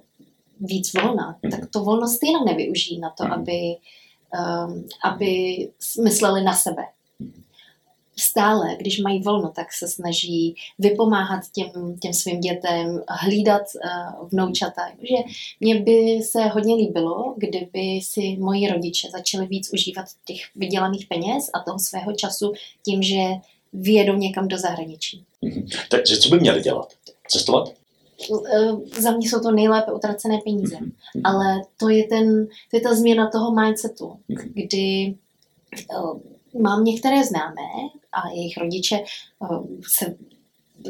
víc 0.61 0.93
volna, 0.95 1.39
tak 1.51 1.71
to 1.71 1.85
volno 1.85 2.09
stejně 2.09 2.39
nevyužijí 2.47 3.01
na 3.01 3.11
to, 3.11 3.25
aby, 3.33 3.77
aby 5.03 5.69
mysleli 6.03 6.43
na 6.43 6.55
sebe 6.55 6.83
stále, 8.19 8.77
když 8.79 9.01
mají 9.01 9.23
volno, 9.23 9.53
tak 9.57 9.73
se 9.73 9.89
snaží 9.89 10.55
vypomáhat 10.79 11.41
těm, 11.53 11.99
těm 12.03 12.13
svým 12.13 12.41
dětem, 12.41 13.03
hlídat 13.09 13.63
uh, 13.63 14.29
vnoučata. 14.29 14.83
Že 15.01 15.17
mně 15.61 15.81
by 15.81 16.23
se 16.23 16.43
hodně 16.43 16.75
líbilo, 16.75 17.35
kdyby 17.37 18.01
si 18.03 18.37
moji 18.37 18.69
rodiče 18.69 19.09
začali 19.11 19.47
víc 19.47 19.73
užívat 19.73 20.07
těch 20.25 20.41
vydělaných 20.57 21.07
peněz 21.07 21.51
a 21.55 21.61
toho 21.61 21.79
svého 21.79 22.13
času 22.13 22.53
tím, 22.85 23.03
že 23.03 23.23
vyjedou 23.73 24.15
někam 24.15 24.49
do 24.49 24.59
zahraničí. 24.59 25.25
Mm-hmm. 25.43 25.69
Takže 25.91 26.17
co 26.17 26.29
by 26.29 26.41
měli 26.41 26.61
dělat? 26.61 26.93
Cestovat? 27.29 27.73
Uh, 28.31 28.81
za 29.01 29.11
mě 29.11 29.29
jsou 29.29 29.41
to 29.41 29.53
nejlépe 29.53 29.93
utracené 29.93 30.39
peníze. 30.45 30.77
Mm-hmm. 30.77 31.21
Ale 31.25 31.63
to 31.77 31.89
je, 31.89 32.05
ten, 32.05 32.47
to 32.71 32.77
je 32.77 32.81
ta 32.81 32.95
změna 32.95 33.31
toho 33.31 33.55
mindsetu, 33.55 34.07
mm-hmm. 34.07 34.53
kdy 34.55 35.15
uh, 35.99 36.21
mám 36.63 36.85
některé 36.85 37.25
známé 37.25 37.69
a 38.13 38.29
jejich 38.29 38.57
rodiče 38.57 39.05
uh, 39.39 39.67
se 39.89 40.17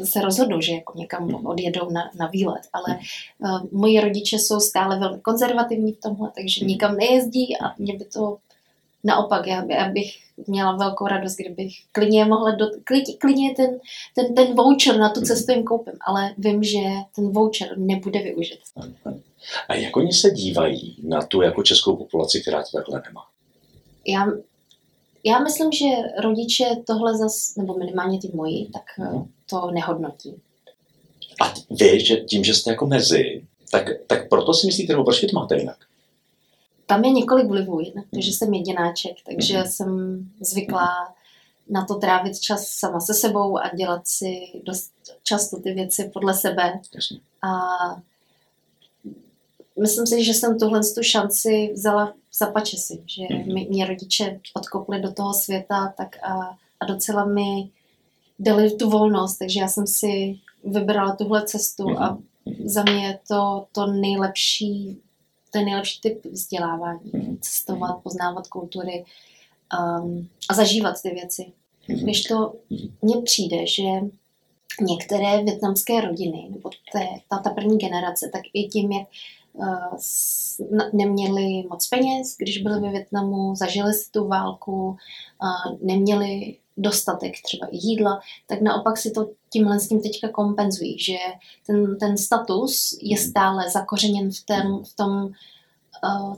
se 0.03 0.21
rozhodnou, 0.21 0.61
že 0.61 0.71
jako 0.71 0.97
někam 0.97 1.27
hmm. 1.27 1.45
odjedou 1.45 1.89
na, 1.89 2.11
na 2.19 2.27
výlet, 2.27 2.61
ale 2.73 2.99
uh, 3.39 3.61
moji 3.71 3.99
rodiče 3.99 4.39
jsou 4.39 4.59
stále 4.59 4.99
velmi 4.99 5.21
konzervativní 5.21 5.93
v 5.93 5.99
tomhle, 5.99 6.31
takže 6.35 6.65
nikam 6.65 6.95
nejezdí 6.95 7.57
a 7.57 7.73
mě 7.77 7.97
by 7.97 8.05
to 8.05 8.37
naopak, 9.07 9.47
já, 9.47 9.65
já 9.69 9.89
bych 9.89 10.17
měla 10.47 10.75
velkou 10.75 11.07
radost, 11.07 11.35
kdybych 11.35 11.73
klidně 11.91 12.25
mohla, 12.25 12.55
do, 12.55 12.65
klidně, 12.83 13.13
klidně 13.17 13.55
ten, 13.55 13.79
ten, 14.15 14.35
ten 14.35 14.55
voucher 14.55 14.97
na 14.97 15.09
tu 15.09 15.21
cestu 15.21 15.51
jim 15.51 15.63
koupím, 15.63 15.93
ale 16.01 16.33
vím, 16.37 16.63
že 16.63 16.79
ten 17.15 17.31
voucher 17.31 17.77
nebude 17.77 18.23
využit. 18.23 18.59
A 19.67 19.75
jak 19.75 19.97
oni 19.97 20.13
se 20.13 20.31
dívají 20.31 20.97
na 21.03 21.21
tu 21.21 21.41
jako 21.41 21.63
českou 21.63 21.95
populaci, 21.95 22.41
která 22.41 22.63
to 22.63 22.77
takhle 22.77 23.01
nemá? 23.07 23.21
Já 24.07 24.27
já 25.23 25.39
myslím, 25.39 25.71
že 25.71 25.85
rodiče 26.23 26.65
tohle 26.85 27.17
zas, 27.17 27.55
nebo 27.55 27.77
minimálně 27.77 28.19
ty 28.19 28.31
moji, 28.33 28.65
tak 28.73 28.83
eh, 28.99 29.23
to 29.49 29.71
nehodnotí. 29.71 30.35
A 31.41 31.53
vy, 31.69 32.05
že 32.05 32.15
tím, 32.15 32.43
že 32.43 32.53
jste 32.53 32.69
jako 32.69 32.87
mezi, 32.87 33.43
tak, 33.71 33.89
tak 34.07 34.29
proto 34.29 34.53
si 34.53 34.67
myslíte, 34.67 34.93
nebo 34.93 35.03
proč 35.03 35.21
to 35.21 35.39
máte 35.39 35.57
jinak? 35.57 35.77
Tam 36.87 37.03
je 37.03 37.11
několik 37.11 37.47
vlivů, 37.47 37.79
jednak 37.79 38.05
to, 38.13 38.21
že 38.21 38.31
jsem 38.31 38.53
jedináček, 38.53 39.15
takže 39.25 39.57
mm. 39.57 39.65
jsem 39.65 40.19
zvyklá 40.41 41.13
na 41.69 41.85
to 41.85 41.95
trávit 41.95 42.39
čas 42.39 42.67
sama 42.67 42.99
se 42.99 43.13
sebou 43.13 43.57
a 43.57 43.75
dělat 43.75 44.07
si 44.07 44.37
dost 44.63 44.91
často 45.23 45.59
ty 45.59 45.73
věci 45.73 46.11
podle 46.13 46.33
sebe. 46.33 46.79
A 47.41 47.51
myslím 49.79 50.07
si, 50.07 50.23
že 50.23 50.33
jsem 50.33 50.59
tuhle 50.59 50.79
tu 50.95 51.03
šanci 51.03 51.71
vzala 51.73 52.13
za 52.39 52.47
pačesy, 52.47 53.03
že 53.05 53.23
mhm. 53.35 53.53
mě, 53.69 53.85
rodiče 53.85 54.39
odkopli 54.53 55.01
do 55.01 55.13
toho 55.13 55.33
světa 55.33 55.93
tak 55.97 56.17
a, 56.23 56.57
a 56.79 56.85
docela 56.85 57.25
mi 57.25 57.69
dali 58.39 58.71
tu 58.71 58.89
volnost, 58.89 59.37
takže 59.37 59.59
já 59.59 59.67
jsem 59.67 59.87
si 59.87 60.39
vybrala 60.63 61.15
tuhle 61.15 61.45
cestu 61.45 61.99
a 61.99 62.17
mhm. 62.45 62.69
za 62.69 62.83
mě 62.83 63.05
je 63.05 63.19
to 63.27 63.65
to 63.71 63.87
nejlepší, 63.87 65.01
ten 65.57 65.65
nejlepší 65.65 66.01
typ 66.01 66.25
vzdělávání. 66.25 67.11
Mhm. 67.13 67.37
Cestovat, 67.41 68.03
poznávat 68.03 68.47
kultury 68.47 69.05
um, 69.79 70.29
a 70.49 70.53
zažívat 70.53 71.01
ty 71.01 71.09
věci. 71.09 71.51
Když 71.87 72.23
to 72.23 72.53
mně 73.01 73.21
přijde, 73.21 73.67
že 73.67 73.83
některé 74.81 75.43
větnamské 75.43 76.01
rodiny, 76.01 76.47
nebo 76.49 76.69
té, 76.69 77.07
ta, 77.29 77.37
ta 77.37 77.49
první 77.49 77.77
generace, 77.77 78.29
tak 78.33 78.41
i 78.53 78.67
tím, 78.67 78.91
jak 78.91 79.07
neměli 80.93 81.63
moc 81.69 81.87
peněz, 81.87 82.35
když 82.37 82.57
byli 82.57 82.79
ve 82.79 82.89
Větnamu, 82.89 83.55
zažili 83.55 83.93
si 83.93 84.11
tu 84.11 84.27
válku, 84.27 84.97
neměli 85.81 86.57
dostatek 86.77 87.33
třeba 87.45 87.67
i 87.67 87.77
jídla, 87.77 88.19
tak 88.47 88.61
naopak 88.61 88.97
si 88.97 89.11
to 89.11 89.29
tímhle 89.49 89.79
s 89.79 89.87
tím 89.87 90.01
teďka 90.01 90.29
kompenzují, 90.29 90.99
že 90.99 91.17
ten, 91.67 91.97
ten 91.97 92.17
status 92.17 92.97
je 93.01 93.17
stále 93.17 93.69
zakořeněn 93.69 94.31
v, 94.31 94.45
ten, 94.45 94.83
v 94.83 94.95
tom, 94.95 95.29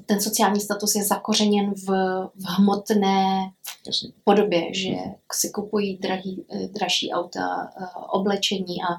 ten 0.05 0.21
sociální 0.21 0.59
status 0.59 0.95
je 0.95 1.03
zakořeněn 1.03 1.73
v, 1.73 1.87
v 2.35 2.45
hmotné 2.57 3.51
Jasně. 3.87 4.09
podobě, 4.23 4.73
že 4.73 4.95
si 5.33 5.49
kupují 5.49 5.97
drahý, 5.97 6.45
dražší 6.71 7.11
auta, 7.11 7.71
oblečení 8.11 8.77
a, 8.81 8.93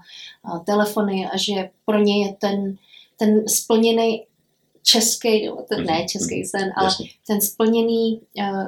a 0.51 0.59
telefony 0.59 1.27
a 1.27 1.37
že 1.37 1.71
pro 1.85 1.99
ně 1.99 2.27
je 2.27 2.33
ten 2.33 2.79
ten 3.21 3.49
splněný 3.49 4.27
český, 4.83 5.51
ten, 5.69 5.85
ne 5.85 5.99
mhm. 5.99 6.09
český 6.09 6.45
sen, 6.45 6.73
ale 6.77 6.91
ten 7.27 7.41
splněný 7.41 8.21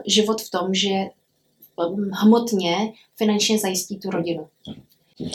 život 0.07 0.43
v 0.43 0.51
tom, 0.51 0.75
že 0.75 0.89
hmotně 2.23 2.77
finančně 3.17 3.59
zajistí 3.59 3.99
tu 3.99 4.11
rodinu. 4.11 4.49
Uh, 5.21 5.29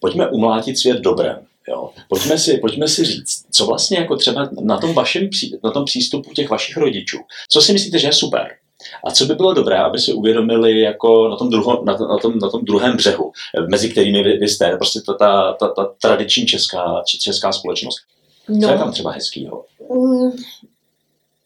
pojďme 0.00 0.30
umlátit 0.30 0.78
svět 0.78 0.98
dobrem. 0.98 1.46
Jo. 1.68 1.90
Pojďme, 2.08 2.38
si, 2.38 2.58
pojďme 2.58 2.88
si 2.88 3.04
říct, 3.04 3.44
co 3.50 3.66
vlastně 3.66 3.98
jako 3.98 4.16
třeba 4.16 4.50
na 4.62 4.78
tom, 4.78 4.94
vašem, 4.94 5.28
na 5.64 5.70
tom 5.70 5.84
přístupu 5.84 6.30
těch 6.30 6.50
vašich 6.50 6.76
rodičů, 6.76 7.18
co 7.48 7.60
si 7.60 7.72
myslíte, 7.72 7.98
že 7.98 8.08
je 8.08 8.12
super? 8.12 8.56
A 9.04 9.10
co 9.10 9.26
by 9.26 9.34
bylo 9.34 9.54
dobré, 9.54 9.78
aby 9.78 9.98
si 9.98 10.12
uvědomili 10.12 10.80
jako 10.80 11.28
na 11.28 11.36
tom, 11.36 11.50
druho, 11.50 11.84
na, 11.84 11.92
na, 11.92 12.18
tom, 12.18 12.38
na 12.38 12.50
tom 12.50 12.64
druhém 12.64 12.96
břehu, 12.96 13.32
mezi 13.70 13.90
kterými 13.90 14.22
vy, 14.22 14.36
vy 14.38 14.48
jste, 14.48 14.76
prostě 14.76 15.00
ta, 15.06 15.14
ta, 15.14 15.52
ta, 15.52 15.68
ta 15.68 15.94
tradiční 16.02 16.46
česká, 16.46 17.02
česká 17.06 17.52
společnost. 17.52 17.98
No, 18.48 18.68
Co 18.68 18.72
je 18.72 18.78
tam 18.78 18.92
třeba 18.92 19.10
hezkýho? 19.10 19.64
mm, 19.94 20.30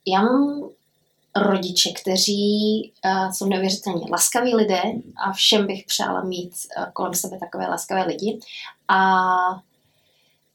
já 0.06 0.22
mám 0.22 0.68
rodiče, 1.36 1.90
kteří 1.92 2.92
uh, 3.04 3.32
jsou 3.32 3.46
neuvěřitelně 3.46 4.06
laskaví 4.10 4.54
lidé 4.54 4.82
a 5.26 5.32
všem 5.32 5.66
bych 5.66 5.84
přála 5.84 6.24
mít 6.24 6.52
uh, 6.78 6.84
kolem 6.92 7.14
sebe 7.14 7.38
takové 7.38 7.66
laskavé 7.68 8.06
lidi. 8.06 8.38
A 8.88 9.10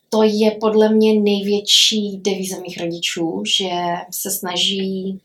to 0.09 0.23
je 0.23 0.51
podle 0.51 0.89
mě 0.89 1.19
největší 1.19 2.17
devíze 2.17 2.59
mých 2.59 2.81
rodičů, 2.81 3.43
že 3.57 3.69
se 4.11 4.31
snaží 4.31 5.21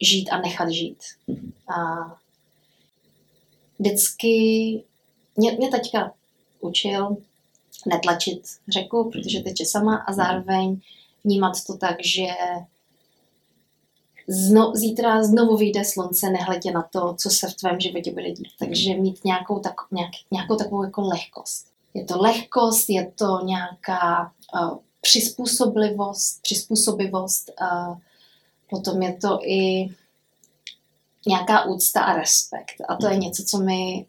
žít 0.00 0.28
a 0.28 0.40
nechat 0.40 0.70
žít. 0.70 0.98
A 1.68 2.06
vždycky 3.78 4.28
mě, 5.36 5.52
mě 5.52 5.68
teďka 5.68 6.12
učil 6.60 7.16
netlačit 7.86 8.42
řeku, 8.68 9.10
protože 9.10 9.40
teče 9.40 9.64
sama 9.64 9.96
a 9.96 10.12
zároveň 10.12 10.80
vnímat 11.24 11.52
to 11.66 11.76
tak, 11.76 11.96
že 12.04 12.26
zno, 14.28 14.72
zítra 14.74 15.22
znovu 15.22 15.56
vyjde 15.56 15.84
slunce, 15.84 16.30
nehledě 16.30 16.72
na 16.72 16.82
to, 16.82 17.14
co 17.18 17.30
se 17.30 17.48
v 17.48 17.54
tvém 17.54 17.80
životě 17.80 18.12
bude 18.12 18.30
dít. 18.30 18.48
Takže 18.58 18.94
mít 18.94 19.24
nějakou, 19.24 19.58
tak, 19.58 19.74
nějak, 19.92 20.10
nějakou 20.30 20.56
takovou 20.56 20.84
jako 20.84 21.00
lehkost. 21.00 21.66
Je 21.94 22.04
to 22.04 22.22
lehkost, 22.22 22.90
je 22.90 23.12
to 23.14 23.40
nějaká 23.44 24.32
uh, 24.54 24.78
přizpůsobivost, 25.00 26.42
přizpůsobivost, 26.42 27.50
uh, 27.60 27.96
potom 28.70 29.02
je 29.02 29.14
to 29.14 29.38
i 29.42 29.88
nějaká 31.26 31.64
úcta 31.64 32.00
a 32.00 32.16
respekt. 32.16 32.74
A 32.88 32.96
to 32.96 33.08
je 33.08 33.16
něco, 33.16 33.44
co 33.44 33.58
mi 33.58 34.06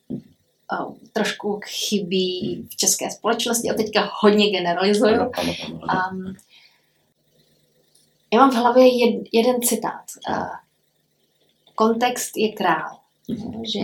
uh, 0.71 0.95
trošku 1.13 1.59
chybí 1.65 2.67
v 2.71 2.75
české 2.75 3.12
společnosti. 3.12 3.69
A 3.69 3.74
teďka 3.74 4.12
hodně 4.19 4.50
generalizuju. 4.50 5.21
Um, 5.21 6.36
já 8.34 8.39
mám 8.39 8.51
v 8.51 8.55
hlavě 8.55 8.88
jed, 8.88 9.24
jeden 9.31 9.62
citát. 9.62 10.03
Uh, 10.29 10.48
kontext 11.75 12.38
je 12.38 12.51
král. 12.51 12.98
Že 13.74 13.79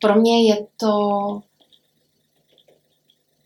pro 0.00 0.14
mě 0.14 0.48
je 0.48 0.66
to 0.76 0.92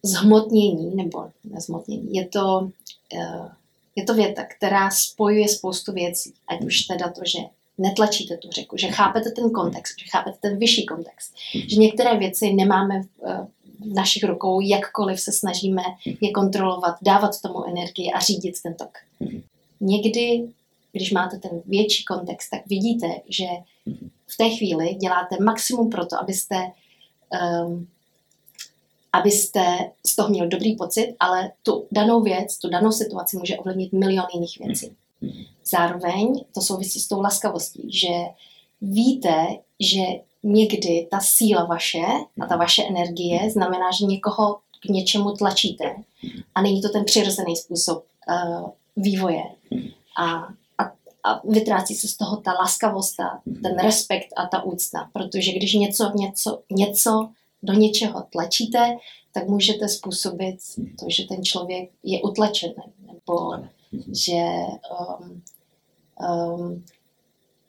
zhmotnění, 0.02 0.96
nebo 0.96 1.30
nezhmotnění, 1.44 2.14
je 2.14 2.28
to, 2.28 2.70
uh, 3.14 3.48
je 3.96 4.04
to 4.04 4.14
věta, 4.14 4.44
která 4.44 4.90
spojuje 4.90 5.48
spoustu 5.48 5.92
věcí. 5.92 6.34
Ať 6.48 6.60
už 6.60 6.80
teda 6.80 7.10
to, 7.10 7.20
že 7.24 7.38
netlačíte 7.78 8.36
tu 8.36 8.50
řeku, 8.50 8.76
že 8.76 8.86
chápete 8.86 9.30
ten 9.30 9.50
kontext, 9.50 9.98
že 9.98 10.06
chápete 10.10 10.38
ten 10.40 10.58
vyšší 10.58 10.86
kontext, 10.86 11.34
že 11.68 11.76
některé 11.76 12.18
věci 12.18 12.52
nemáme 12.52 13.02
v, 13.02 13.46
v 13.80 13.94
našich 13.94 14.24
rukou, 14.24 14.60
jakkoliv 14.60 15.20
se 15.20 15.32
snažíme 15.32 15.82
je 16.20 16.30
kontrolovat, 16.30 16.96
dávat 17.02 17.40
tomu 17.42 17.64
energii 17.68 18.12
a 18.12 18.20
řídit 18.20 18.62
ten 18.62 18.74
tok 18.74 18.98
někdy, 19.86 20.48
když 20.92 21.12
máte 21.12 21.38
ten 21.38 21.62
větší 21.66 22.04
kontext, 22.04 22.50
tak 22.50 22.66
vidíte, 22.66 23.06
že 23.28 23.46
v 24.26 24.36
té 24.36 24.50
chvíli 24.50 24.94
děláte 24.94 25.36
maximum 25.40 25.90
pro 25.90 26.06
to, 26.06 26.20
abyste, 26.20 26.72
um, 27.64 27.88
abyste 29.12 29.90
z 30.06 30.16
toho 30.16 30.28
měl 30.28 30.48
dobrý 30.48 30.76
pocit, 30.76 31.14
ale 31.20 31.52
tu 31.62 31.86
danou 31.92 32.22
věc, 32.22 32.58
tu 32.58 32.68
danou 32.68 32.92
situaci 32.92 33.36
může 33.36 33.58
ovlivnit 33.58 33.92
milion 33.92 34.26
jiných 34.34 34.58
věcí. 34.58 34.96
Zároveň 35.64 36.44
to 36.54 36.60
souvisí 36.60 37.00
s 37.00 37.08
tou 37.08 37.20
laskavostí, 37.20 37.92
že 37.92 38.12
víte, 38.80 39.46
že 39.80 40.02
někdy 40.42 41.08
ta 41.10 41.20
síla 41.20 41.64
vaše 41.64 42.04
a 42.40 42.46
ta 42.46 42.56
vaše 42.56 42.82
energie 42.84 43.50
znamená, 43.50 43.90
že 43.98 44.06
někoho 44.06 44.58
k 44.82 44.88
něčemu 44.88 45.32
tlačíte 45.32 45.96
a 46.54 46.62
není 46.62 46.82
to 46.82 46.88
ten 46.88 47.04
přirozený 47.04 47.56
způsob 47.56 48.04
uh, 48.28 48.70
vývoje. 48.96 49.42
A, 50.18 50.24
a, 50.78 50.84
a 51.24 51.40
vytrácí 51.48 51.94
se 51.94 52.08
z 52.08 52.16
toho 52.16 52.36
ta 52.36 52.52
laskavost, 52.52 53.16
ta, 53.16 53.40
ten 53.62 53.78
respekt 53.78 54.28
a 54.36 54.46
ta 54.46 54.62
úcta. 54.62 55.10
Protože 55.12 55.52
když 55.52 55.74
něco, 55.74 56.12
něco, 56.14 56.62
něco 56.70 57.28
do 57.62 57.72
něčeho 57.72 58.24
tlačíte, 58.32 58.96
tak 59.32 59.48
můžete 59.48 59.88
způsobit 59.88 60.56
to, 61.00 61.06
že 61.08 61.24
ten 61.24 61.44
člověk 61.44 61.90
je 62.02 62.22
utlačený, 62.22 62.74
nebo 63.06 63.52
že 64.12 64.42
um, 65.20 65.42
um, 66.30 66.84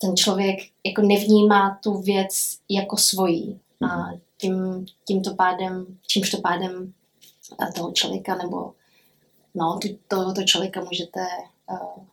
ten 0.01 0.17
člověk 0.17 0.59
jako 0.85 1.01
nevnímá 1.01 1.79
tu 1.83 2.01
věc 2.01 2.57
jako 2.69 2.97
svojí 2.97 3.59
a 3.89 4.05
tím, 4.37 4.85
tímto 5.07 5.35
pádem, 5.35 5.85
čímž 6.07 6.29
to 6.29 6.41
pádem 6.41 6.93
toho 7.75 7.91
člověka 7.91 8.35
nebo 8.35 8.73
no, 9.57 9.77
ty, 9.81 9.97
tohoto 10.07 10.43
člověka 10.43 10.81
můžete 10.81 11.19
uh, 11.71 12.03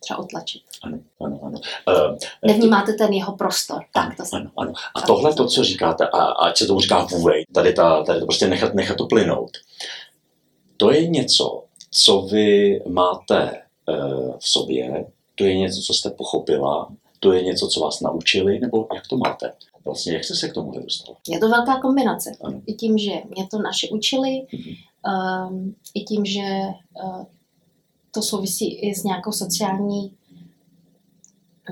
třeba 0.00 0.18
otlačit. 0.18 0.62
Ano, 0.82 0.98
ano, 1.24 1.40
ano. 1.42 1.60
Uh, 1.88 2.18
Nevnímáte 2.46 2.92
ten 2.92 3.12
jeho 3.12 3.36
prostor. 3.36 3.84
Tak, 3.94 4.16
to 4.16 4.22
ano, 4.32 4.50
ano. 4.56 4.72
A 4.94 5.00
tohle 5.00 5.34
to, 5.34 5.46
co 5.46 5.64
říkáte, 5.64 6.06
a, 6.06 6.22
ať 6.24 6.58
se 6.58 6.66
tomu 6.66 6.80
říká 6.80 7.04
vůle, 7.04 7.34
tady, 7.54 7.72
ta, 7.72 8.02
tady 8.02 8.20
to 8.20 8.26
prostě 8.26 8.48
nechat, 8.48 8.74
nechat 8.74 8.96
to 8.96 9.06
plynout, 9.06 9.50
to 10.76 10.90
je 10.92 11.08
něco, 11.08 11.64
co 11.90 12.20
vy 12.20 12.80
máte 12.88 13.62
uh, 13.88 14.36
v 14.38 14.48
sobě, 14.48 15.06
to 15.34 15.44
je 15.44 15.56
něco, 15.56 15.80
co 15.80 15.94
jste 15.94 16.10
pochopila, 16.10 16.88
to 17.20 17.32
je 17.32 17.42
něco, 17.42 17.68
co 17.68 17.80
vás 17.80 18.00
naučili, 18.00 18.58
nebo 18.60 18.86
jak 18.94 19.06
to 19.06 19.16
máte? 19.16 19.52
Vlastně, 19.84 20.12
jak 20.12 20.24
jste 20.24 20.34
se 20.34 20.48
k 20.48 20.54
tomu 20.54 20.80
dostala? 20.80 21.18
Je 21.28 21.38
to 21.38 21.48
velká 21.48 21.80
kombinace. 21.80 22.32
Ano. 22.44 22.60
I 22.66 22.74
tím, 22.74 22.98
že 22.98 23.10
mě 23.10 23.46
to 23.50 23.58
naše 23.58 23.88
učili, 23.88 24.28
mm-hmm 24.28 24.76
um, 25.04 25.74
i 25.94 26.04
tím, 26.04 26.24
že 26.24 26.48
uh, 27.04 27.24
to 28.10 28.22
souvisí 28.22 28.74
i 28.74 28.94
s 28.94 29.04
nějakou 29.04 29.32
sociální 29.32 30.16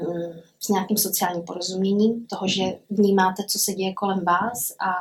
um, 0.06 0.42
s 0.60 0.68
nějakým 0.68 0.96
sociálním 0.96 1.42
porozuměním 1.42 2.26
toho, 2.26 2.48
že 2.48 2.62
vnímáte, 2.90 3.44
co 3.48 3.58
se 3.58 3.72
děje 3.72 3.92
kolem 3.92 4.24
vás 4.24 4.70
a, 4.80 4.92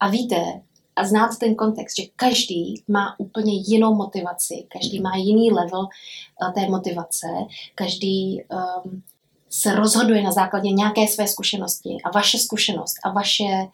a 0.00 0.08
víte 0.08 0.60
a 0.96 1.04
znáte 1.04 1.36
ten 1.36 1.54
kontext, 1.54 1.96
že 1.96 2.02
každý 2.16 2.82
má 2.88 3.14
úplně 3.18 3.52
jinou 3.54 3.94
motivaci, 3.94 4.66
každý 4.68 5.00
má 5.00 5.16
jiný 5.16 5.52
level 5.52 5.80
uh, 5.80 6.52
té 6.54 6.68
motivace, 6.68 7.26
každý 7.74 8.42
um, 8.42 9.02
se 9.50 9.74
rozhoduje 9.74 10.22
na 10.22 10.32
základě 10.32 10.70
nějaké 10.70 11.06
své 11.06 11.28
zkušenosti 11.28 11.96
a 12.04 12.10
vaše 12.10 12.38
zkušenost 12.38 12.94
a 13.04 13.12
vaše, 13.12 13.68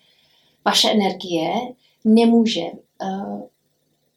vaše 0.64 0.90
energie 0.90 1.52
nemůže 2.04 2.64
uh, 3.02 3.42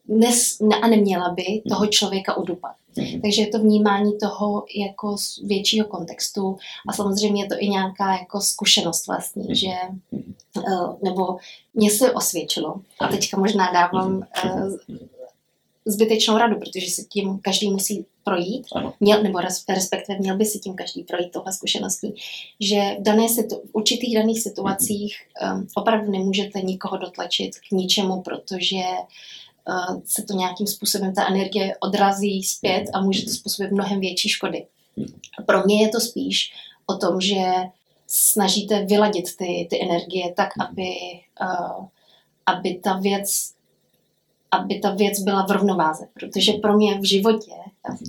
nes, 0.07 0.57
a 0.81 0.87
neměla 0.87 1.29
by 1.29 1.61
toho 1.69 1.83
mhm. 1.83 1.91
člověka 1.91 2.37
udupat. 2.37 2.75
Mhm. 2.97 3.21
Takže 3.21 3.41
je 3.41 3.47
to 3.47 3.59
vnímání 3.59 4.17
toho 4.17 4.65
jako 4.75 5.17
z 5.17 5.37
většího 5.37 5.87
kontextu 5.87 6.57
a 6.87 6.93
samozřejmě 6.93 7.43
je 7.43 7.47
to 7.47 7.55
i 7.59 7.69
nějaká 7.69 8.11
jako 8.11 8.41
zkušenost 8.41 9.07
vlastně, 9.07 9.43
mhm. 9.43 9.55
že 9.55 9.71
eh, 10.57 10.61
nebo 11.03 11.37
mě 11.73 11.91
se 11.91 12.11
osvědčilo 12.11 12.75
a 12.99 13.07
teďka 13.07 13.37
možná 13.37 13.71
dávám 13.71 14.27
eh, 14.45 14.49
zbytečnou 15.85 16.37
radu, 16.37 16.59
protože 16.59 16.89
se 16.89 17.03
tím 17.03 17.39
každý 17.39 17.71
musí 17.71 18.05
projít, 18.23 18.65
měl, 18.99 19.23
nebo 19.23 19.39
respektive 19.69 20.19
měl 20.19 20.37
by 20.37 20.45
si 20.45 20.59
tím 20.59 20.73
každý 20.73 21.03
projít 21.03 21.31
tohle 21.31 21.53
zkušeností, 21.53 22.13
že 22.59 22.75
v, 22.99 23.03
dané 23.03 23.29
situ, 23.29 23.55
v 23.55 23.69
určitých 23.73 24.15
daných 24.15 24.41
situacích 24.41 25.17
um, 25.53 25.67
opravdu 25.75 26.11
nemůžete 26.11 26.61
nikoho 26.61 26.97
dotlačit 26.97 27.51
k 27.59 27.71
ničemu, 27.71 28.21
protože 28.21 28.75
uh, 28.75 29.05
se 30.05 30.23
to 30.23 30.33
nějakým 30.33 30.67
způsobem 30.67 31.13
ta 31.13 31.27
energie 31.27 31.75
odrazí 31.79 32.43
zpět 32.43 32.83
a 32.93 33.01
může 33.01 33.25
to 33.25 33.29
způsobit 33.29 33.71
mnohem 33.71 33.99
větší 33.99 34.29
škody. 34.29 34.65
Pro 35.45 35.63
mě 35.63 35.81
je 35.81 35.89
to 35.89 35.99
spíš 35.99 36.53
o 36.85 36.95
tom, 36.95 37.21
že 37.21 37.43
snažíte 38.07 38.85
vyladit 38.85 39.37
ty, 39.37 39.67
ty 39.69 39.81
energie 39.81 40.33
tak, 40.33 40.49
aby, 40.59 40.89
aby 42.45 42.75
ta 42.83 42.97
věc 42.97 43.55
aby 44.51 44.79
ta 44.79 44.91
věc 44.91 45.19
byla 45.19 45.45
v 45.45 45.51
rovnováze, 45.51 46.07
protože 46.13 46.53
pro 46.53 46.77
mě 46.77 46.99
v 46.99 47.03
životě, 47.03 47.51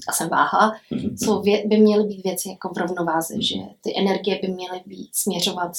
a 0.09 0.13
jsem 0.13 0.29
váha, 0.29 0.73
jsou 1.17 1.43
vě, 1.43 1.67
by 1.67 1.77
měly 1.77 2.05
být 2.05 2.25
věci 2.25 2.49
jako 2.49 2.69
v 2.69 2.79
rovnováze, 2.79 3.43
že 3.43 3.57
ty 3.81 3.99
energie 3.99 4.39
by 4.43 4.49
měly 4.49 4.81
být 4.87 5.09
směřovat, 5.13 5.73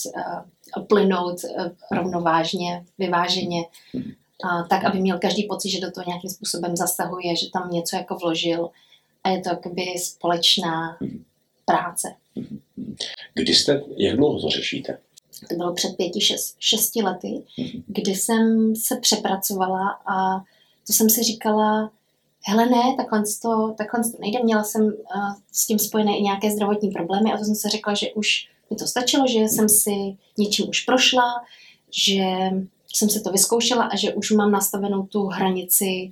uh, 0.78 0.84
plynout 0.84 1.36
uh, 1.44 1.68
rovnovážně, 1.92 2.86
vyváženě 2.98 3.64
tak, 4.70 4.84
aby 4.84 5.00
měl 5.00 5.20
každý 5.20 5.44
pocit, 5.44 5.70
že 5.70 5.82
do 5.82 5.92
toho 5.92 6.06
nějakým 6.08 6.30
způsobem 6.30 6.76
zasahuje, 6.76 7.36
že 7.36 7.52
tam 7.54 7.72
něco 7.72 7.96
jako 7.96 8.16
vložil 8.16 8.70
a 9.24 9.30
je 9.30 9.42
to 9.42 9.50
jakoby 9.50 9.86
společná 9.98 10.98
práce. 11.66 12.16
Kdy 13.34 13.56
jste, 13.56 13.84
jak 13.98 14.18
dlouho 14.18 14.42
to 14.42 14.50
řešíte? 14.50 14.98
To 15.50 15.56
bylo 15.56 15.74
před 15.74 15.98
pěti, 15.98 16.22
šest, 16.22 16.56
šesti 16.60 17.04
lety, 17.04 17.44
kdy 17.88 18.16
jsem 18.16 18.76
se 18.76 18.96
přepracovala 18.96 19.90
a 20.06 20.40
to 20.88 20.94
jsem 20.94 21.10
si 21.10 21.24
říkala, 21.24 21.92
hele 22.46 22.66
ne, 22.66 22.96
takhle 22.98 23.24
to, 23.42 23.76
takhle 23.78 24.04
to 24.04 24.18
nejde, 24.20 24.44
měla 24.44 24.64
jsem 24.64 24.86
uh, 24.86 25.34
s 25.52 25.68
tím 25.68 25.80
spojené 25.80 26.18
i 26.18 26.22
nějaké 26.22 26.52
zdravotní 26.52 26.90
problémy 26.90 27.34
a 27.34 27.38
to 27.38 27.44
jsem 27.44 27.56
si 27.56 27.70
řekla, 27.70 27.94
že 27.94 28.14
už 28.14 28.50
mi 28.70 28.78
to 28.78 28.88
stačilo, 28.88 29.28
že 29.28 29.40
jsem 29.40 29.70
si 29.70 30.18
něčím 30.38 30.70
už 30.70 30.82
prošla, 30.82 31.46
že 31.92 32.24
jsem 32.94 33.10
se 33.10 33.20
to 33.20 33.32
vyzkoušela 33.32 33.84
a 33.84 33.96
že 33.96 34.14
už 34.14 34.32
mám 34.32 34.52
nastavenou 34.52 35.06
tu 35.06 35.26
hranici 35.26 36.12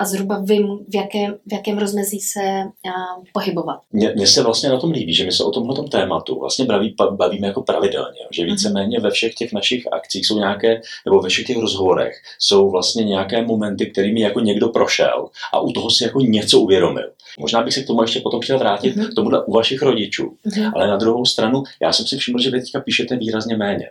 a 0.00 0.04
zhruba 0.04 0.38
vím, 0.38 0.78
v 0.88 0.94
jakém, 0.94 1.34
v 1.46 1.52
jakém 1.52 1.78
rozmezí 1.78 2.20
se 2.20 2.40
uh, 2.40 3.24
pohybovat. 3.32 3.80
Mně 3.92 4.26
se 4.26 4.42
vlastně 4.42 4.68
na 4.68 4.80
tom 4.80 4.90
líbí, 4.90 5.14
že 5.14 5.24
my 5.24 5.32
se 5.32 5.44
o 5.44 5.50
tomhle 5.50 5.88
tématu 5.88 6.40
vlastně 6.40 6.64
baví, 6.64 6.94
bavíme 7.10 7.46
jako 7.46 7.62
pravidelně, 7.62 8.20
že 8.30 8.42
mhm. 8.42 8.50
víceméně 8.50 9.00
ve 9.00 9.10
všech 9.10 9.34
těch 9.34 9.52
našich 9.52 9.92
akcích 9.92 10.26
jsou 10.26 10.38
nějaké, 10.38 10.80
nebo 11.04 11.20
ve 11.20 11.28
všech 11.28 11.46
těch 11.46 11.56
rozhovorech 11.56 12.14
jsou 12.38 12.70
vlastně 12.70 13.04
nějaké 13.04 13.42
momenty, 13.46 13.86
kterými 13.86 14.20
jako 14.20 14.40
někdo 14.40 14.68
prošel 14.68 15.28
a 15.52 15.60
u 15.60 15.72
toho 15.72 15.90
si 15.90 16.04
jako 16.04 16.20
něco 16.20 16.60
uvědomil. 16.60 17.10
Možná 17.38 17.62
bych 17.62 17.74
se 17.74 17.82
k 17.82 17.86
tomu 17.86 18.02
ještě 18.02 18.20
potom 18.20 18.40
chtěl 18.40 18.58
vrátit, 18.58 18.96
mm-hmm. 18.96 19.10
k 19.10 19.14
tomuhle 19.14 19.44
u 19.44 19.52
vašich 19.52 19.82
rodičů. 19.82 20.34
Mm-hmm. 20.46 20.72
Ale 20.74 20.88
na 20.88 20.96
druhou 20.96 21.24
stranu, 21.24 21.62
já 21.82 21.92
jsem 21.92 22.06
si 22.06 22.16
všiml, 22.16 22.38
že 22.38 22.50
vy 22.50 22.60
teďka 22.60 22.80
píšete 22.80 23.16
výrazně 23.16 23.56
méně. 23.56 23.90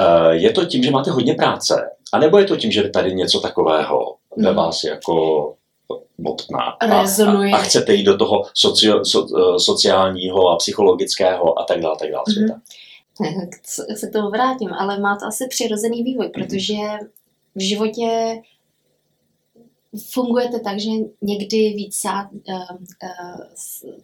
Uh, 0.00 0.30
je 0.30 0.50
to 0.50 0.64
tím, 0.64 0.82
že 0.82 0.90
máte 0.90 1.10
hodně 1.10 1.34
práce, 1.34 1.90
anebo 2.12 2.38
je 2.38 2.44
to 2.44 2.56
tím, 2.56 2.70
že 2.70 2.88
tady 2.88 3.14
něco 3.14 3.40
takového 3.40 4.16
ve 4.36 4.52
vás 4.52 4.84
jako 4.84 5.54
bobtná 6.18 6.60
a, 6.60 6.86
a, 6.86 7.04
a 7.54 7.58
chcete 7.58 7.94
jít 7.94 8.04
do 8.04 8.16
toho 8.16 8.42
socio, 8.54 9.04
so, 9.04 9.38
eh, 9.38 9.58
sociálního 9.58 10.48
a 10.48 10.56
psychologického 10.56 11.58
a 11.58 11.64
tak 11.64 11.80
dále, 11.80 11.96
tak 11.98 12.10
dále 12.10 12.24
světa. 12.32 12.60
Mm-hmm. 13.20 13.94
Se 13.94 14.06
k 14.06 14.12
tomu 14.12 14.30
vrátím, 14.30 14.72
ale 14.72 14.98
má 14.98 15.16
to 15.16 15.26
asi 15.26 15.46
přirozený 15.48 16.02
vývoj, 16.02 16.26
mm-hmm. 16.26 16.32
protože 16.32 16.76
v 17.54 17.60
životě 17.60 18.36
fungujete 20.10 20.60
tak, 20.60 20.80
že 20.80 20.90
někdy 21.22 21.56
víc 21.56 21.96
sá, 21.96 22.30
uh, 22.32 22.54
uh, 22.54 23.40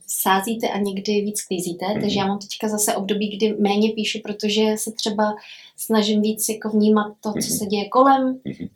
sázíte 0.06 0.68
a 0.68 0.78
někdy 0.78 1.20
víc 1.20 1.42
klízíte, 1.42 1.86
mm-hmm. 1.86 2.00
takže 2.00 2.18
já 2.18 2.26
mám 2.26 2.38
teďka 2.38 2.68
zase 2.68 2.96
období, 2.96 3.36
kdy 3.36 3.56
méně 3.60 3.92
píšu, 3.92 4.18
protože 4.22 4.62
se 4.76 4.92
třeba 4.92 5.34
snažím 5.76 6.22
víc 6.22 6.48
jako 6.48 6.68
vnímat 6.68 7.16
to, 7.20 7.32
co 7.32 7.52
se 7.52 7.66
děje 7.66 7.88
kolem, 7.88 8.34
mm-hmm 8.34 8.68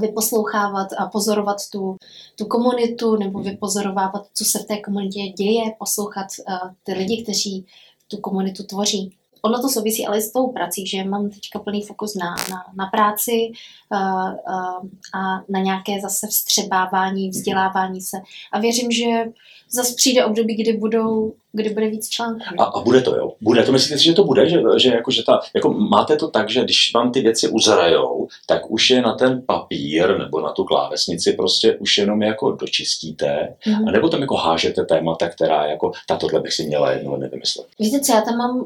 vyposlouchávat 0.00 0.88
a 0.98 1.06
pozorovat 1.06 1.56
tu, 1.72 1.96
tu 2.36 2.44
komunitu 2.44 3.16
nebo 3.16 3.38
vypozorovávat, 3.38 4.26
co 4.34 4.44
se 4.44 4.58
v 4.58 4.64
té 4.64 4.80
komunitě 4.80 5.20
děje, 5.20 5.62
poslouchat 5.78 6.26
uh, 6.48 6.70
ty 6.82 6.92
lidi, 6.92 7.22
kteří 7.22 7.66
tu 8.08 8.16
komunitu 8.16 8.62
tvoří. 8.62 9.16
Ono 9.42 9.62
to 9.62 9.68
souvisí 9.68 10.06
ale 10.06 10.20
s 10.20 10.32
tou 10.32 10.46
prací, 10.46 10.86
že 10.86 11.04
mám 11.04 11.30
teďka 11.30 11.58
plný 11.58 11.82
fokus 11.82 12.14
na, 12.14 12.34
na, 12.50 12.64
na 12.76 12.86
práci 12.86 13.52
uh, 13.92 13.98
uh, 13.98 14.88
a 15.14 15.42
na 15.48 15.60
nějaké 15.60 16.00
zase 16.00 16.26
vstřebávání, 16.26 17.28
vzdělávání 17.28 18.00
se. 18.00 18.16
A 18.52 18.60
věřím, 18.60 18.90
že 18.90 19.24
zase 19.70 19.94
přijde 19.96 20.24
období, 20.24 20.54
kdy 20.54 20.72
budou 20.72 21.32
kdy 21.52 21.70
bude 21.70 21.90
víc 21.90 22.08
článků. 22.08 22.44
A, 22.58 22.64
a, 22.64 22.80
bude 22.80 23.00
to, 23.00 23.16
jo? 23.16 23.32
Bude 23.40 23.62
to, 23.62 23.72
myslíte 23.72 23.98
si, 23.98 24.04
že 24.04 24.12
to 24.12 24.24
bude? 24.24 24.48
Že, 24.48 24.62
že 24.78 24.88
jako, 24.88 25.10
že 25.10 25.22
ta, 25.22 25.40
jako 25.54 25.72
máte 25.72 26.16
to 26.16 26.28
tak, 26.28 26.50
že 26.50 26.64
když 26.64 26.92
vám 26.94 27.12
ty 27.12 27.20
věci 27.20 27.48
uzrajou, 27.48 28.28
tak 28.46 28.70
už 28.70 28.90
je 28.90 29.02
na 29.02 29.14
ten 29.14 29.42
papír 29.46 30.18
nebo 30.18 30.40
na 30.40 30.52
tu 30.52 30.64
klávesnici 30.64 31.32
prostě 31.32 31.76
už 31.76 31.98
jenom 31.98 32.22
jako 32.22 32.52
dočistíte, 32.52 33.56
mm-hmm. 33.66 33.88
a 33.88 33.90
nebo 33.90 34.08
tam 34.08 34.20
jako 34.20 34.36
hážete 34.36 34.84
témata, 34.84 35.28
která 35.28 35.66
jako, 35.66 35.92
ta 36.08 36.16
tohle 36.16 36.40
bych 36.40 36.52
si 36.52 36.66
měla 36.66 36.92
jednou 36.92 37.16
nevymyslet. 37.16 37.66
Víte 37.78 38.00
co, 38.00 38.12
já 38.12 38.20
tam 38.20 38.36
mám 38.36 38.64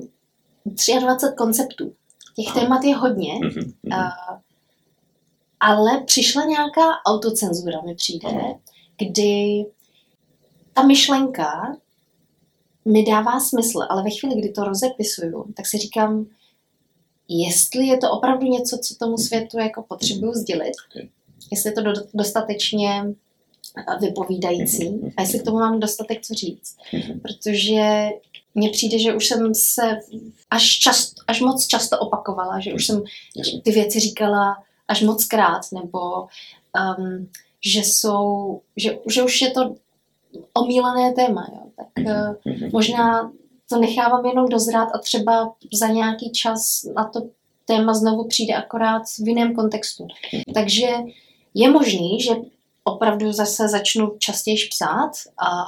23 0.65 1.37
konceptů. 1.37 1.95
Těch 2.37 2.49
Aha. 2.49 2.61
témat 2.61 2.85
je 2.85 2.97
hodně, 2.97 3.33
mm-hmm. 3.33 3.97
a, 3.97 4.11
ale 5.61 6.01
přišla 6.01 6.45
nějaká 6.45 7.03
autocenzura, 7.07 7.81
mi 7.81 7.95
přijde, 7.95 8.29
Aha. 8.29 8.61
kdy 8.99 9.67
ta 10.73 10.83
myšlenka 10.83 11.77
mi 12.85 13.05
dává 13.05 13.41
smysl, 13.41 13.79
ale 13.89 14.03
ve 14.03 14.11
chvíli, 14.11 14.41
kdy 14.41 14.49
to 14.49 14.65
rozepisuju, 14.65 15.45
tak 15.57 15.67
si 15.67 15.79
říkám, 15.79 16.27
jestli 17.29 17.87
je 17.87 17.99
to 17.99 18.11
opravdu 18.11 18.47
něco, 18.47 18.79
co 18.79 18.95
tomu 18.95 19.19
světu 19.19 19.59
jako 19.59 19.83
potřebuju 19.83 20.33
sdělit, 20.33 20.73
jestli 21.53 21.71
je 21.71 21.73
to 21.73 21.83
dostatečně 22.15 23.15
vypovídající 24.01 25.01
a 25.17 25.23
jestli 25.23 25.39
k 25.39 25.43
tomu 25.43 25.59
mám 25.59 25.81
dostatek 25.81 26.23
co 26.23 26.35
říct. 26.35 26.77
Protože 27.23 28.09
mně 28.55 28.71
přijde, 28.71 28.99
že 28.99 29.15
už 29.15 29.27
jsem 29.27 29.55
se 29.55 29.99
až, 30.51 30.79
čast, 30.79 31.15
až 31.27 31.41
moc 31.41 31.67
často 31.67 31.99
opakovala, 31.99 32.61
že 32.61 32.75
už 32.75 32.87
jsem 32.87 33.03
ty 33.65 33.73
věci 33.73 34.01
říkala 34.01 34.57
až 34.89 35.03
moc 35.03 35.25
krát, 35.25 35.61
nebo 35.73 36.27
um, 36.99 37.29
že 37.65 37.81
jsou, 37.81 38.61
že, 38.77 38.99
že 39.11 39.23
už 39.23 39.41
je 39.41 39.51
to 39.51 39.75
omílené 40.55 41.13
téma, 41.13 41.47
jo. 41.53 41.63
tak 41.77 41.87
uh, 42.07 42.71
možná 42.73 43.33
to 43.69 43.77
nechávám 43.77 44.27
jenom 44.27 44.49
dozrát 44.49 44.89
a 44.95 44.99
třeba 44.99 45.55
za 45.73 45.89
nějaký 45.89 46.33
čas 46.33 46.83
na 46.97 47.05
to 47.05 47.23
téma 47.65 47.95
znovu 47.95 48.29
přijde 48.29 48.55
akorát 48.55 49.03
v 49.25 49.29
jiném 49.29 49.55
kontextu. 49.55 50.07
Takže 50.55 50.89
je 51.55 51.71
možný, 51.71 52.21
že 52.21 52.35
opravdu 52.85 53.33
zase 53.33 53.69
začnu 53.69 54.17
častěji 54.19 54.57
psát 54.71 55.11
a, 55.39 55.65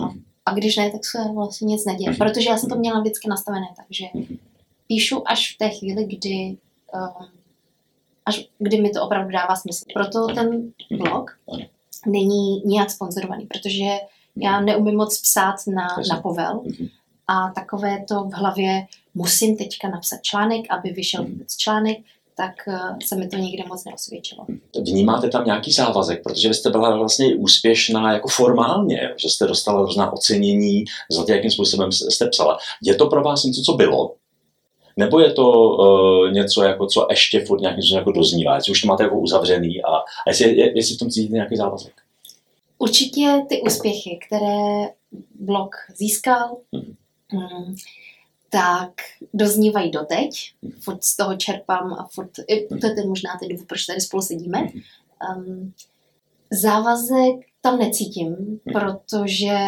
a 0.47 0.55
když 0.55 0.77
ne, 0.77 0.91
tak 0.91 1.05
se 1.05 1.19
vlastně 1.35 1.65
nic 1.65 1.85
neděje. 1.85 2.17
Protože 2.17 2.51
já 2.51 2.59
jsem 2.59 2.71
to 2.71 2.77
měla 2.77 3.01
vždycky 3.01 3.29
nastavené, 3.29 3.67
takže 3.77 4.07
píšu 4.87 5.23
až 5.29 5.55
v 5.55 5.59
té 5.59 5.71
chvíli, 5.71 6.05
kdy, 6.05 6.57
um, 6.95 7.29
až 8.25 8.49
kdy 8.59 8.81
mi 8.81 8.91
to 8.91 9.03
opravdu 9.03 9.31
dává 9.31 9.57
smysl. 9.57 9.85
Proto 9.95 10.27
ten 10.27 10.73
blog 10.91 11.39
není 12.07 12.61
nijak 12.65 12.91
sponzorovaný, 12.91 13.47
protože 13.47 13.85
já 14.37 14.61
neumím 14.61 14.97
moc 14.97 15.21
psát 15.21 15.55
na, 15.67 15.87
na 16.11 16.21
povel 16.21 16.63
mhm. 16.65 16.89
a 17.27 17.51
takové 17.51 18.05
to 18.09 18.25
v 18.25 18.33
hlavě 18.33 18.87
musím 19.15 19.57
teďka 19.57 19.89
napsat 19.89 20.23
článek, 20.23 20.67
aby 20.71 20.91
vyšel 20.91 21.23
mhm. 21.23 21.33
vůbec 21.33 21.57
článek, 21.57 21.99
tak 22.37 22.69
eh, 22.69 23.07
se 23.07 23.17
mi 23.17 23.29
to 23.29 23.37
nikdy 23.37 23.63
moc 23.69 23.85
neosvědčilo. 23.85 24.47
Vnímáte 24.81 25.29
tam 25.29 25.45
nějaký 25.45 25.73
závazek, 25.73 26.23
protože 26.23 26.49
vy 26.49 26.55
jste 26.55 26.71
byla 26.71 26.97
vlastně 26.97 27.35
úspěšná 27.35 28.13
jako 28.13 28.29
formálně, 28.29 29.15
že 29.17 29.29
jste 29.29 29.47
dostala 29.47 29.83
různá 29.83 30.13
ocenění 30.13 30.85
za 31.11 31.25
to, 31.25 31.33
jakým 31.33 31.51
způsobem 31.51 31.93
jste 31.93 32.29
psala. 32.29 32.59
Je 32.83 32.95
to 32.95 33.07
pro 33.07 33.23
vás 33.23 33.45
něco, 33.45 33.63
co 33.63 33.73
bylo? 33.73 34.15
Nebo 34.97 35.21
je 35.21 35.33
to 35.33 35.51
uh, 35.51 36.33
něco, 36.33 36.63
jako, 36.63 36.87
co 36.87 37.07
ještě 37.11 37.45
furt 37.45 37.61
nějakým 37.61 37.83
způsobem 37.83 38.01
jako 38.01 38.13
doznívá? 38.13 38.55
Jestli 38.55 38.73
už 38.73 38.81
to 38.81 38.89
máte 38.89 39.03
jako 39.03 39.19
uzavřený 39.19 39.83
a, 39.83 39.97
a 39.97 40.29
jestli, 40.29 40.57
jestli 40.75 40.95
v 40.95 40.99
tom 40.99 41.11
cítíte 41.11 41.35
nějaký 41.35 41.57
závazek? 41.57 41.93
Určitě 42.79 43.43
ty 43.49 43.63
úspěchy, 43.63 44.19
které 44.27 44.89
blog 45.41 45.77
získal, 45.97 46.57
mm, 47.33 47.77
tak 48.51 48.93
doznívají 49.35 49.91
doteď. 49.91 50.53
Furt 50.81 51.05
z 51.05 51.17
toho 51.17 51.37
čerpám 51.37 51.93
a 51.93 52.09
furt, 52.15 52.31
to 52.81 52.87
je 52.87 52.95
ten 52.95 53.09
možná 53.09 53.31
ten 53.41 53.49
důvod, 53.49 53.67
proč 53.67 53.87
tady 53.87 54.01
spolu 54.01 54.23
sedíme. 54.23 54.69
Um, 55.37 55.73
závazek 56.51 57.47
tam 57.61 57.79
necítím, 57.79 58.61
protože 58.73 59.59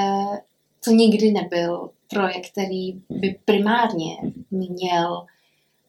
to 0.85 0.91
nikdy 0.91 1.33
nebyl 1.33 1.91
projekt, 2.11 2.51
který 2.51 2.93
by 3.11 3.39
primárně 3.45 4.17
měl 4.51 5.27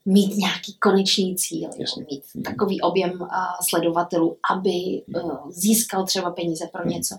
mít 0.05 0.37
nějaký 0.37 0.73
konečný 0.73 1.35
cíl, 1.35 1.69
mít 2.11 2.43
takový 2.45 2.81
objem 2.81 3.27
sledovatelů, 3.69 4.37
aby 4.51 5.01
uh, 5.23 5.51
získal 5.51 6.05
třeba 6.05 6.31
peníze 6.31 6.67
pro 6.71 6.85
něco. 6.85 7.15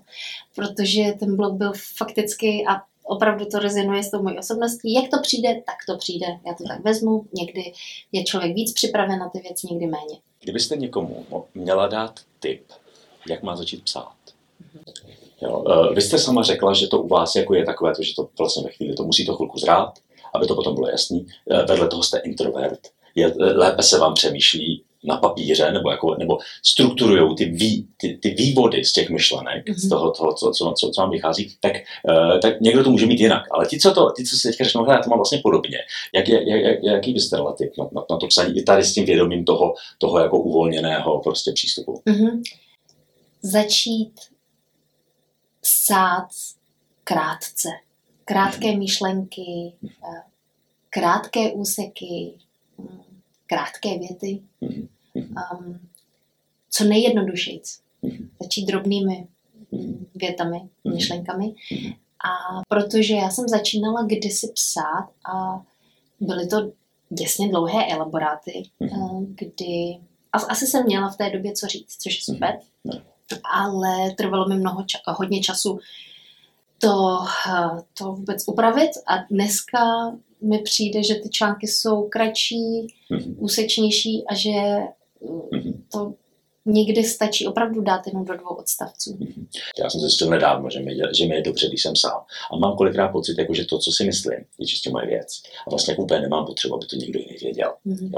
Protože 0.55 1.15
ten 1.19 1.37
blog 1.37 1.55
byl 1.55 1.73
fakticky 1.97 2.65
a 2.69 2.83
opravdu 3.11 3.45
to 3.45 3.59
rezonuje 3.59 4.03
s 4.03 4.11
tou 4.11 4.23
mojí 4.23 4.39
osobností. 4.39 4.93
Jak 4.93 5.11
to 5.11 5.17
přijde, 5.23 5.63
tak 5.67 5.77
to 5.87 5.97
přijde. 5.97 6.27
Já 6.47 6.55
to 6.55 6.65
tak 6.69 6.85
vezmu. 6.85 7.27
Někdy 7.33 7.73
je 8.13 8.25
člověk 8.25 8.55
víc 8.55 8.73
připraven 8.73 9.19
na 9.19 9.29
ty 9.29 9.39
věci, 9.39 9.67
někdy 9.71 9.87
méně. 9.87 10.19
Kdybyste 10.41 10.77
někomu 10.77 11.27
měla 11.55 11.87
dát 11.87 12.21
tip, 12.41 12.63
jak 13.29 13.43
má 13.43 13.57
začít 13.57 13.85
psát, 13.85 14.13
Jo, 15.43 15.65
eh, 15.69 15.95
vy 15.95 16.01
jste 16.03 16.19
sama 16.19 16.43
řekla, 16.43 16.75
že 16.75 16.87
to 16.87 17.03
u 17.03 17.09
vás 17.09 17.35
jako 17.35 17.55
je 17.55 17.65
takové, 17.65 17.95
to, 17.95 18.03
že 18.03 18.15
to 18.15 18.29
vlastně 18.39 18.63
ve 18.63 18.71
chvíli 18.71 18.95
to 18.95 19.05
musí 19.05 19.27
to 19.27 19.35
chvilku 19.37 19.59
zrát, 19.59 19.99
aby 20.35 20.47
to 20.47 20.55
potom 20.55 20.75
bylo 20.75 20.89
jasný. 20.89 21.27
Eh, 21.51 21.63
vedle 21.63 21.89
toho 21.89 22.03
jste 22.03 22.19
introvert. 22.19 22.81
Je, 23.15 23.27
eh, 23.27 23.45
lépe 23.45 23.83
se 23.83 23.99
vám 23.99 24.15
přemýšlí 24.15 24.83
na 25.05 25.17
papíře, 25.17 25.73
nebo, 25.73 25.91
jako, 25.91 26.15
nebo 26.19 26.39
strukturují 26.63 27.37
ty, 27.37 27.45
vý, 27.45 27.89
ty, 27.97 28.19
ty 28.23 28.31
vývody 28.31 28.85
z 28.85 28.93
těch 28.93 29.11
myšlenek, 29.11 29.67
mm-hmm. 29.67 29.75
z 29.75 29.89
toho, 29.89 30.11
toho 30.11 30.35
co, 30.35 30.51
co, 30.51 30.73
co, 30.77 30.91
co 30.91 31.01
vám 31.01 31.11
vychází, 31.11 31.57
tak, 31.61 31.73
uh, 32.09 32.41
tak 32.41 32.61
někdo 32.61 32.85
to 32.85 32.91
může 32.91 33.07
mít 33.07 33.21
jinak. 33.21 33.43
Ale 33.51 33.67
ti, 33.67 33.79
co, 33.79 33.95
to, 33.95 34.13
ti, 34.17 34.25
co 34.25 34.37
si 34.37 34.49
teďka 34.49 34.65
řeknou, 34.65 34.91
já 34.91 34.99
to 34.99 35.11
mám 35.11 35.19
vlastně 35.19 35.39
podobně. 35.43 35.79
Jak, 36.15 36.29
jak, 36.29 36.47
jak, 36.47 36.79
jaký 36.83 37.13
byste 37.13 37.37
relativ 37.37 37.71
na, 37.79 37.89
na, 37.93 38.05
na 38.11 38.17
to 38.17 38.27
psaní 38.27 38.59
i 38.59 38.63
tady 38.63 38.85
s 38.85 38.95
tím 38.95 39.05
vědomím 39.05 39.45
toho, 39.45 39.75
toho 39.99 40.19
jako 40.19 40.41
uvolněného 40.41 41.21
prostě 41.21 41.53
přístupu? 41.53 42.03
Mm-hmm. 42.07 42.43
Začít 43.43 44.21
psát 45.61 46.29
krátce. 47.05 47.69
Krátké 48.25 48.77
myšlenky, 48.77 49.73
eh, 49.85 50.23
krátké 50.91 51.53
úseky, 51.53 52.33
mm, 52.79 53.10
krátké 53.51 53.99
věty. 53.99 54.43
Um, 55.13 55.81
co 56.71 56.85
nejjednodušejc. 56.85 57.81
Začít 58.43 58.67
drobnými 58.67 59.27
větami, 60.15 60.61
myšlenkami. 60.95 61.55
A 62.25 62.63
protože 62.69 63.15
já 63.15 63.31
jsem 63.31 63.49
začínala 63.49 64.03
kdysi 64.03 64.53
psát 64.55 65.09
a 65.33 65.63
byly 66.21 66.47
to 66.47 66.73
děsně 67.09 67.49
dlouhé 67.49 67.87
elaboráty, 67.93 68.63
eh, 68.83 68.89
kdy 69.29 70.01
asi 70.33 70.67
jsem 70.67 70.87
měla 70.87 71.09
v 71.11 71.17
té 71.17 71.31
době 71.31 71.53
co 71.53 71.67
říct, 71.67 71.97
což 71.97 72.15
je 72.15 72.23
super. 72.23 72.59
ale 73.45 74.11
trvalo 74.11 74.49
mi 74.49 74.57
mnoho 74.57 74.81
ča- 74.81 75.15
hodně 75.17 75.41
času 75.41 75.79
to, 76.79 77.19
eh, 77.49 77.83
to 77.99 78.13
vůbec 78.13 78.49
upravit 78.49 78.91
a 79.07 79.17
dneska 79.31 80.13
mi 80.43 80.59
přijde, 80.59 81.03
že 81.03 81.15
ty 81.15 81.29
články 81.29 81.67
jsou 81.67 82.09
kratší, 82.09 82.87
Mhm. 83.11 83.35
úsečnější 83.39 84.25
a 84.29 84.35
že 84.35 84.51
Mhm. 85.53 85.85
to 85.93 86.15
někdy 86.67 87.05
stačí 87.05 87.47
opravdu 87.47 87.81
dát 87.81 88.07
jenom 88.07 88.25
do 88.25 88.37
dvou 88.37 88.55
odstavců. 88.55 89.19
Já 89.79 89.91
jsem 89.91 90.01
zjistil 90.01 90.31
nedávno, 90.31 90.71
že 90.71 90.81
mi, 90.81 90.95
je- 90.95 91.15
že 91.15 91.27
mi 91.27 91.35
je 91.35 91.43
dobře, 91.43 91.69
když 91.69 91.83
jsem 91.83 91.97
sám. 91.97 92.21
A 92.53 92.57
mám 92.57 92.77
kolikrát 92.77 93.09
pocit, 93.09 93.39
jako, 93.39 93.55
že 93.55 93.65
to, 93.65 93.79
co 93.79 93.93
si 93.93 94.05
myslím, 94.05 94.39
je 94.59 94.67
čistě 94.67 94.91
moje 94.91 95.07
věc. 95.07 95.43
A 95.67 95.71
vlastně 95.71 95.93
jako 95.93 96.03
úplně 96.03 96.21
nemám 96.21 96.47
potřebu, 96.47 96.75
aby 96.75 96.87
to 96.87 96.97
někdo 96.97 97.19
jiný 97.19 97.37
věděl. 97.43 97.75
Mhm. 97.85 98.13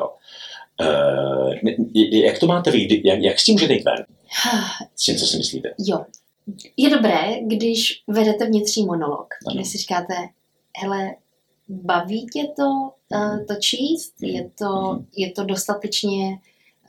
Uh, 0.80 1.54
jak 2.12 2.38
to 2.38 2.46
máte 2.46 2.70
vy? 2.70 3.02
Jak, 3.04 3.18
jak 3.22 3.40
s 3.40 3.44
tím 3.44 3.54
můžete 3.54 3.72
jít 3.74 3.84
ven? 3.84 4.04
S 4.96 5.04
tím, 5.04 5.16
co 5.16 5.26
si 5.26 5.36
myslíte? 5.38 5.74
Jo. 5.78 6.04
Je 6.76 6.90
dobré, 6.90 7.40
když 7.46 8.02
vedete 8.08 8.46
vnitřní 8.46 8.86
monolog, 8.86 9.26
Ano. 9.46 9.54
když 9.54 9.68
si 9.68 9.78
říkáte, 9.78 10.14
hele, 10.78 11.10
baví 11.68 12.26
tě 12.26 12.44
to, 12.56 12.92
uh, 13.16 13.44
to 13.46 13.54
číst? 13.60 14.14
Mhm. 14.20 14.30
Je 14.30 14.50
to, 14.58 14.92
Mhm. 14.92 15.06
je 15.16 15.32
to 15.32 15.44
dostatečně 15.44 16.38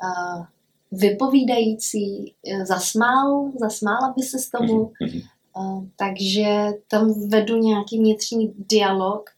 uh, 0.04 0.46
vypovídající? 0.92 2.36
Eh, 2.48 2.66
Zasmál? 2.66 3.52
Zasmála 3.60 4.14
by 4.18 4.24
se 4.24 4.40
s 4.40 4.50
tomu? 4.50 4.92
Mhm. 5.02 5.22
Uh, 5.58 5.86
takže 5.96 6.68
tam 6.88 7.30
vedu 7.30 7.58
nějaký 7.58 7.98
vnitřní 8.00 8.54
dialog 8.58 9.30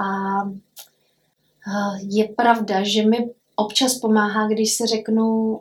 a 0.00 0.06
je 2.00 2.28
pravda, 2.28 2.82
že 2.82 3.06
mi 3.06 3.30
občas 3.56 3.94
pomáhá, 3.94 4.48
když 4.48 4.72
si 4.74 4.86
řeknu, 4.86 5.60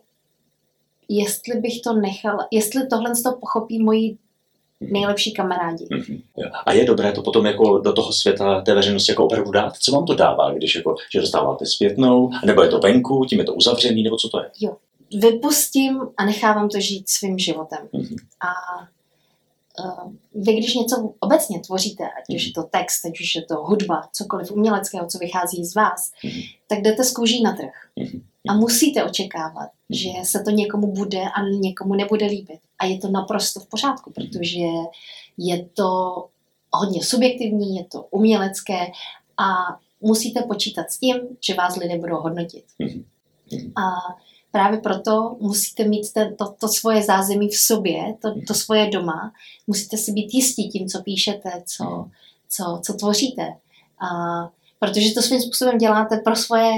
jestli 1.10 1.60
bych 1.60 1.82
to 1.82 1.94
nechala, 1.94 2.48
jestli 2.52 2.88
tohle 2.88 3.12
toho 3.24 3.38
pochopí 3.38 3.84
moji 3.84 4.18
nejlepší 4.82 5.34
kamarádi. 5.34 5.88
Mhm. 5.92 6.22
Jo. 6.38 6.50
A 6.66 6.74
je 6.74 6.86
dobré 6.86 7.12
to 7.12 7.22
potom 7.22 7.46
jako 7.46 7.78
do 7.78 7.94
toho 7.94 8.14
světa 8.14 8.62
té 8.62 8.74
veřejnosti 8.76 9.12
jako 9.12 9.26
opravdu 9.26 9.52
dát? 9.52 9.78
Co 9.78 9.92
vám 9.92 10.06
to 10.06 10.16
dává, 10.16 10.54
když 10.54 10.76
jako, 10.76 10.96
že 11.12 11.22
dostáváte 11.22 11.66
zpětnou, 11.66 12.30
nebo 12.46 12.62
je 12.62 12.70
to 12.70 12.80
venku, 12.80 13.26
tím 13.30 13.40
je 13.40 13.46
to 13.46 13.54
uzavřený, 13.54 14.04
nebo 14.04 14.18
co 14.18 14.30
to 14.30 14.40
je? 14.40 14.52
Vypustím 15.20 16.02
a 16.18 16.26
nechávám 16.26 16.70
to 16.70 16.80
žít 16.80 17.10
svým 17.10 17.40
životem. 17.40 17.80
Mhm. 17.94 18.16
A 18.42 18.80
uh, 19.86 20.12
vy, 20.36 20.54
když 20.54 20.74
něco 20.76 21.14
obecně 21.20 21.60
tvoříte, 21.60 22.04
ať 22.04 22.36
už 22.36 22.46
je 22.46 22.52
to 22.54 22.64
text, 22.64 23.06
ať 23.06 23.20
už 23.20 23.36
je 23.36 23.42
to 23.42 23.56
hudba, 23.56 24.10
cokoliv 24.14 24.52
uměleckého, 24.52 25.08
co 25.08 25.18
vychází 25.18 25.66
z 25.66 25.76
vás, 25.76 26.12
Mhm. 26.24 26.42
tak 26.68 26.82
jdete 26.82 27.04
z 27.04 27.12
kůží 27.14 27.44
na 27.44 27.54
trh. 27.56 27.74
Mhm. 27.96 28.22
A 28.48 28.54
musíte 28.54 29.04
očekávat, 29.04 29.70
že 29.90 30.10
se 30.24 30.44
to 30.44 30.52
někomu 30.52 30.92
bude 30.92 31.22
a 31.22 31.42
někomu 31.50 31.96
nebude 31.96 32.26
líbit. 32.26 32.60
A 32.80 32.86
je 32.86 32.98
to 32.98 33.08
naprosto 33.08 33.60
v 33.60 33.68
pořádku, 33.68 34.12
protože 34.12 34.66
je 35.38 35.66
to 35.66 36.26
hodně 36.74 37.04
subjektivní, 37.04 37.76
je 37.76 37.86
to 37.86 38.02
umělecké 38.12 38.88
a 39.38 39.56
musíte 40.02 40.42
počítat 40.42 40.92
s 40.92 41.00
tím, 41.00 41.16
že 41.42 41.54
vás 41.54 41.76
lidé 41.76 41.98
budou 41.98 42.16
hodnotit. 42.16 42.64
A 43.76 44.16
právě 44.52 44.80
proto 44.80 45.38
musíte 45.40 45.84
mít 45.84 46.14
ten, 46.14 46.36
to, 46.36 46.52
to 46.52 46.68
svoje 46.68 47.04
zázemí 47.04 47.50
v 47.50 47.58
sobě, 47.58 48.18
to, 48.22 48.34
to 48.48 48.54
svoje 48.54 48.90
doma. 48.90 49.34
Musíte 49.68 49.98
si 49.98 50.12
být 50.12 50.34
jistí 50.34 50.70
tím, 50.70 50.88
co 50.88 51.02
píšete, 51.04 51.64
co, 51.66 52.10
co, 52.50 52.80
co 52.86 52.94
tvoříte. 52.94 53.56
A, 54.00 54.08
protože 54.80 55.14
to 55.14 55.22
svým 55.22 55.42
způsobem 55.42 55.78
děláte 55.78 56.18
pro 56.18 56.36
svoje, 56.36 56.74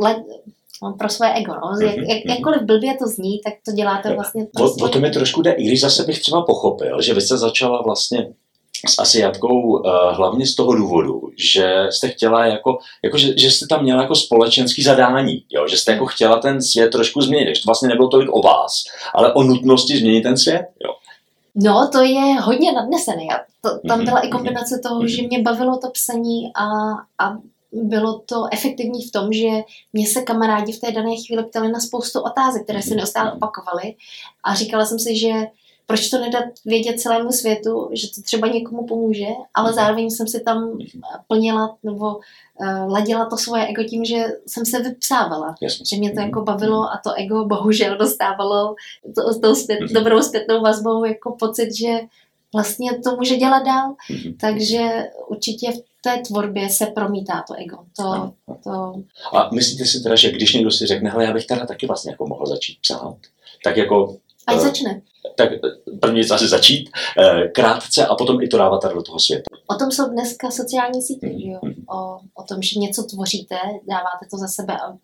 le, 0.00 0.24
no, 0.82 0.92
pro 0.92 1.08
svoje 1.08 1.32
ego. 1.34 1.54
No. 1.54 1.86
Jak, 1.86 1.96
jak, 1.96 2.24
jakkoliv 2.36 2.62
blbě 2.62 2.96
to 2.98 3.06
zní, 3.06 3.40
tak 3.44 3.54
to 3.64 3.72
děláte 3.72 4.14
vlastně 4.14 4.46
pro 4.54 4.64
O, 4.64 4.68
svoje 4.68 4.90
o 4.90 4.92
to 4.92 5.00
mi 5.00 5.10
trošku 5.10 5.42
jde, 5.42 5.52
i 5.52 5.66
když 5.66 5.80
zase 5.80 6.02
bych 6.04 6.20
třeba 6.20 6.42
pochopil, 6.42 7.02
že 7.02 7.14
vy 7.14 7.20
jste 7.20 7.36
začala 7.36 7.82
vlastně 7.82 8.28
s 8.88 8.98
Asiatkou 8.98 9.62
uh, 9.62 9.82
hlavně 10.12 10.46
z 10.46 10.54
toho 10.54 10.72
důvodu, 10.74 11.20
že 11.38 11.86
jste 11.90 12.08
chtěla 12.08 12.46
jako, 12.46 12.78
jako 13.04 13.18
že, 13.18 13.38
že 13.38 13.50
jste 13.50 13.66
tam 13.66 13.82
měla 13.82 14.02
jako 14.02 14.14
společenský 14.14 14.82
zadání, 14.82 15.44
jo? 15.50 15.68
že 15.68 15.76
jste 15.76 15.92
jako 15.92 16.06
chtěla 16.06 16.38
ten 16.38 16.62
svět 16.62 16.88
trošku 16.90 17.20
změnit, 17.20 17.54
že 17.56 17.62
to 17.62 17.66
vlastně 17.66 17.88
nebylo 17.88 18.08
tolik 18.08 18.28
o 18.32 18.42
vás, 18.42 18.72
ale 19.14 19.32
o 19.32 19.42
nutnosti 19.42 19.98
změnit 19.98 20.22
ten 20.22 20.36
svět. 20.36 20.66
Jo? 20.84 20.94
No, 21.54 21.88
to 21.92 22.02
je 22.02 22.40
hodně 22.40 22.72
nadnesené. 22.72 23.26
To, 23.60 23.88
tam 23.88 23.98
Mhm, 23.98 24.04
byla 24.04 24.20
i 24.20 24.26
mhm. 24.28 24.36
kombinace 24.36 24.80
toho, 24.82 24.98
Mhm. 24.98 25.08
že 25.08 25.22
mě 25.22 25.42
bavilo 25.42 25.78
to 25.78 25.90
psaní 25.90 26.52
a, 26.56 26.64
a 27.26 27.36
bylo 27.72 28.18
to 28.18 28.44
efektivní 28.52 29.02
v 29.06 29.12
tom, 29.12 29.32
že 29.32 29.48
mě 29.92 30.06
se 30.06 30.22
kamarádi 30.22 30.72
v 30.72 30.80
té 30.80 30.92
dané 30.92 31.10
chvíli 31.26 31.44
ptali 31.44 31.72
na 31.72 31.80
spoustu 31.80 32.20
otázek, 32.20 32.64
které 32.64 32.82
se 32.82 32.90
Mhm. 32.90 32.96
neustále 32.96 33.32
opakovaly. 33.32 33.94
A 34.44 34.54
říkala 34.54 34.86
jsem 34.86 34.98
si, 34.98 35.16
že 35.16 35.32
proč 35.86 36.08
to 36.08 36.18
nedat 36.18 36.44
vědět 36.66 37.00
celému 37.00 37.32
světu, 37.32 37.90
že 37.92 38.06
to 38.14 38.22
třeba 38.22 38.48
někomu 38.48 38.86
pomůže, 38.86 39.26
ale 39.54 39.68
Mhm. 39.68 39.74
zároveň 39.74 40.10
jsem 40.10 40.26
si 40.28 40.40
tam 40.40 40.78
plnila 41.28 41.76
nebo 41.82 42.06
uh, 42.16 42.92
ladila 42.92 43.26
to 43.26 43.36
svoje 43.36 43.66
ego 43.66 43.84
tím, 43.84 44.04
že 44.04 44.24
jsem 44.46 44.66
se 44.66 44.82
vypsávala 44.82 45.54
Jasně. 45.62 45.84
že 45.86 45.96
mě 45.96 46.10
to 46.10 46.20
Mhm. 46.20 46.24
jako 46.28 46.42
bavilo 46.42 46.82
a 46.82 47.00
to 47.04 47.12
ego 47.16 47.44
bohužel 47.44 47.96
dostávalo 47.98 48.74
to, 49.14 49.32
s 49.32 49.40
tou 49.40 49.54
zpět, 49.54 49.78
dobrou 49.92 50.22
zpětnou 50.22 50.60
vazbou 50.62 51.04
jako 51.04 51.36
pocit, 51.38 51.74
že 51.76 52.00
vlastně 52.54 52.98
to 52.98 53.16
může 53.16 53.36
dělat 53.36 53.62
dál, 53.66 53.94
takže 54.40 55.08
určitě 55.28 55.72
v 55.72 55.89
té 56.00 56.18
tvorbě 56.26 56.70
se 56.70 56.86
promítá 56.86 57.44
to 57.48 57.54
ego. 57.54 57.78
To, 57.96 58.02
Ano. 58.08 58.34
to, 58.64 58.94
A 59.36 59.50
myslíte 59.54 59.84
si 59.84 60.00
teda, 60.02 60.16
že 60.16 60.32
když 60.32 60.54
někdo 60.54 60.70
si 60.70 60.86
řekne, 60.86 61.10
hele, 61.10 61.24
já 61.24 61.32
bych 61.32 61.46
teda 61.46 61.66
taky 61.66 61.86
vlastně 61.86 62.10
jako 62.12 62.26
mohl 62.26 62.46
začít 62.46 62.78
psát, 62.82 63.16
tak 63.64 63.76
jako 63.76 64.16
ať 64.46 64.56
Eh, 64.56 64.60
začne. 64.60 65.02
tak 65.36 65.48
první 66.00 66.14
věc 66.20 66.30
asi 66.30 66.48
začít, 66.48 66.90
eh, 67.18 67.48
krátce 67.48 68.06
a 68.06 68.14
potom 68.14 68.42
i 68.42 68.48
to 68.48 68.58
dávat 68.58 68.78
tady 68.82 68.94
do 68.94 69.02
toho 69.02 69.18
světa. 69.20 69.42
O 69.66 69.74
tom 69.74 69.90
jsou 69.92 70.08
dneska 70.08 70.50
sociální 70.50 71.02
sítě, 71.02 71.26
Mhm. 71.26 71.40
že 71.40 71.48
jo? 71.50 71.60
O, 71.94 72.18
o 72.34 72.42
tom, 72.48 72.62
že 72.62 72.80
něco 72.80 73.02
tvoříte, 73.02 73.56
dáváte 73.88 74.26
to 74.30 74.36
za 74.38 74.48
sebe 74.48 74.74
a 74.74 74.96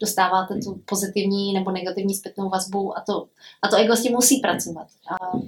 dostáváte 0.00 0.54
tu 0.64 0.80
pozitivní 0.84 1.52
nebo 1.52 1.70
negativní 1.70 2.14
zpětnou 2.14 2.48
vazbu 2.48 2.98
a 2.98 3.00
to, 3.06 3.26
a 3.62 3.68
to 3.68 3.76
ego 3.76 3.96
s 3.96 4.02
tím 4.02 4.12
musí 4.12 4.40
pracovat. 4.40 4.86
A 5.10 5.38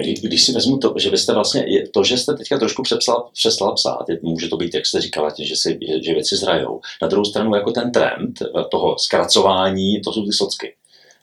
Kdy, 0.00 0.14
když 0.14 0.44
si 0.44 0.52
vezmu 0.52 0.78
to, 0.78 0.94
že 0.96 1.10
vy 1.10 1.18
jste 1.18 1.34
vlastně, 1.34 1.64
to, 1.92 2.04
že 2.04 2.18
jste 2.18 2.34
teďka 2.34 2.58
trošku 2.58 2.82
přepsala, 2.82 3.30
přestala 3.32 3.72
psát, 3.72 4.04
může 4.22 4.48
to 4.48 4.56
být, 4.56 4.74
jak 4.74 4.86
jste 4.86 5.00
říkala, 5.00 5.32
že, 5.38 5.56
si, 5.56 5.78
že, 6.02 6.14
věci 6.14 6.36
zrajou. 6.36 6.80
Na 7.02 7.08
druhou 7.08 7.24
stranu 7.24 7.54
jako 7.54 7.70
ten 7.70 7.92
trend 7.92 8.42
eh, 8.42 8.64
toho 8.70 8.98
zkracování, 8.98 10.00
to 10.00 10.12
jsou 10.12 10.24
ty 10.24 10.32
socky. 10.32 10.74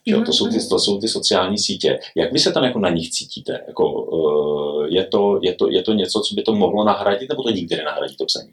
Jo, 0.08 0.22
to, 0.26 0.32
jsou 0.32 0.48
ty, 0.48 0.68
to 0.68 0.78
jsou 0.78 0.98
ty 0.98 1.08
sociální 1.08 1.58
sítě. 1.58 1.98
Jak 2.14 2.32
vy 2.32 2.38
se 2.38 2.52
tam 2.52 2.64
jako 2.64 2.78
na 2.78 2.90
nich 2.90 3.10
cítíte? 3.10 3.60
Jako, 3.66 3.92
uh, 3.92 4.86
je, 4.88 5.04
to, 5.04 5.38
je, 5.42 5.54
to, 5.54 5.70
je 5.70 5.82
to 5.82 5.92
něco, 5.92 6.20
co 6.20 6.34
by 6.34 6.42
to 6.42 6.54
mohlo 6.54 6.84
nahradit, 6.84 7.28
nebo 7.28 7.42
to 7.42 7.50
nikdy 7.50 7.76
nenahradí 7.76 8.16
to 8.16 8.24
psaní? 8.24 8.50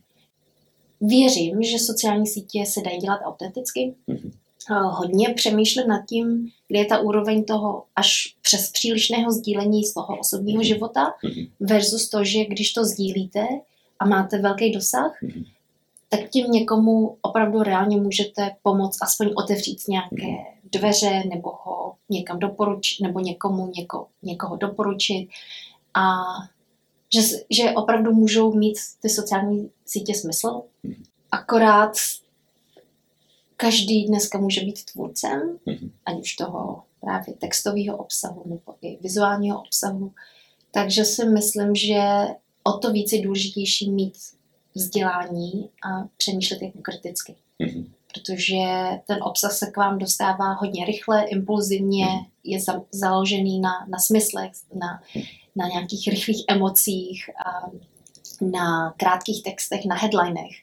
Věřím, 1.08 1.64
že 1.64 1.80
sociální 1.80 2.28
sítě 2.28 2.66
se 2.66 2.82
dají 2.82 2.98
dělat 2.98 3.20
autenticky. 3.24 3.94
Mhm. 4.08 4.32
Eh, 4.72 4.74
Hodně 4.84 5.30
přemýšlím 5.30 5.88
nad 5.88 6.06
tím, 6.06 6.50
kde 6.68 6.80
je 6.80 6.86
ta 6.86 7.00
úroveň 7.00 7.44
toho 7.46 7.84
až 7.96 8.36
přes 8.42 8.72
přílišného 8.72 9.32
sdílení 9.32 9.84
z 9.84 9.94
toho 9.94 10.18
osobního 10.20 10.58
Mhm. 10.58 10.64
života 10.68 11.14
Mhm. 11.24 11.46
versus 11.60 12.10
to, 12.10 12.24
že 12.24 12.46
když 12.46 12.74
to 12.74 12.86
sdílíte 12.86 13.48
a 14.00 14.06
máte 14.06 14.38
velký 14.38 14.72
dosah, 14.72 15.22
Mhm. 15.22 15.44
tak 16.10 16.30
tím 16.30 16.52
někomu 16.52 17.18
opravdu 17.22 17.64
reálně 17.64 17.98
můžete 17.98 18.52
pomoct 18.64 18.98
aspoň 19.02 19.30
otevřít 19.36 19.88
nějaké 19.88 20.28
Mhm. 20.28 20.38
dveře 20.72 21.24
nebo 21.30 21.52
ho 21.64 21.94
někam 22.10 22.40
doporučit, 22.40 23.04
nebo 23.04 23.20
někomu 23.20 23.72
něko, 23.76 24.08
někoho 24.24 24.56
doporučit. 24.56 25.28
A 25.94 26.14
že, 27.14 27.22
že 27.50 27.72
opravdu 27.72 28.14
můžou 28.14 28.54
mít 28.54 28.78
ty 29.02 29.10
sociální 29.10 29.70
sítě 29.86 30.14
smysl. 30.16 30.62
Mhm. 30.84 31.04
Akorát 31.32 31.92
každý 33.58 34.06
dneska 34.08 34.38
může 34.38 34.62
být 34.62 34.86
tvůrcem, 34.86 35.60
Mhm. 35.66 35.92
ať 36.06 36.20
už 36.20 36.36
toho 36.36 36.84
právě 37.02 37.34
textového 37.34 37.98
obsahu 37.98 38.44
nebo 38.46 38.76
i 38.82 38.98
vizuálního 39.02 39.62
obsahu. 39.62 40.12
Takže 40.72 41.06
si 41.06 41.26
myslím, 41.26 41.76
že 41.76 42.00
o 42.64 42.72
to 42.78 42.92
víc 42.92 43.12
je 43.14 43.22
důležitější 43.22 43.92
mít 43.92 44.18
vzdělání 44.76 45.70
a 45.86 46.08
přemýšlet 46.18 46.62
jako 46.62 46.80
kriticky. 46.82 47.36
Mhm. 47.60 47.94
Protože 48.14 48.64
ten 49.08 49.24
obsah 49.24 49.52
se 49.54 49.72
k 49.72 49.78
vám 49.78 49.98
dostává 49.98 50.54
hodně 50.54 50.86
rychle, 50.86 51.24
impulzivně, 51.26 52.06
Mhm. 52.06 52.26
je 52.44 52.60
za, 52.60 52.82
založený 52.92 53.60
na, 53.60 53.86
na 53.90 54.00
smyslech, 54.00 54.52
na, 54.76 55.02
na 55.56 55.68
nějakých 55.68 56.08
rychlých 56.08 56.44
emocích, 56.48 57.30
a 57.46 57.72
na 58.42 58.94
krátkých 58.98 59.44
textech, 59.44 59.86
na 59.86 59.96
headlinech. 59.96 60.56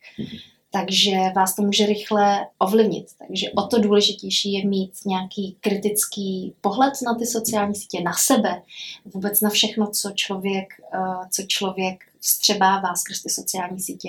Takže 0.72 1.16
vás 1.37 1.57
to 1.57 1.62
může 1.62 1.87
rychle 1.87 2.46
ovlivnit. 2.59 3.07
Takže 3.18 3.50
o 3.50 3.62
to 3.62 3.79
důležitější 3.79 4.53
je 4.53 4.66
mít 4.66 4.92
nějaký 5.07 5.57
kritický 5.61 6.55
pohled 6.61 6.92
na 7.07 7.14
ty 7.14 7.26
sociální 7.26 7.74
sítě, 7.74 8.00
na 8.00 8.12
sebe, 8.12 8.62
vůbec 9.05 9.40
na 9.40 9.50
všechno, 9.50 9.90
co 9.90 10.11
člověk, 10.11 10.68
eh, 10.94 11.29
co 11.31 11.42
člověk 11.42 12.05
vstřebává 12.20 12.94
skrz 12.94 13.22
ty 13.22 13.31
sociální 13.31 13.81
sítě. 13.81 14.09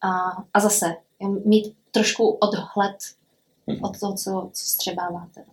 A, 0.00 0.08
a 0.54 0.60
zase 0.60 0.96
mít 1.44 1.74
trošku 1.90 2.28
odhled 2.28 2.96
od 3.82 4.00
toho, 4.00 4.14
co, 4.14 4.50
co 4.52 4.64
střebáváte. 4.66 5.44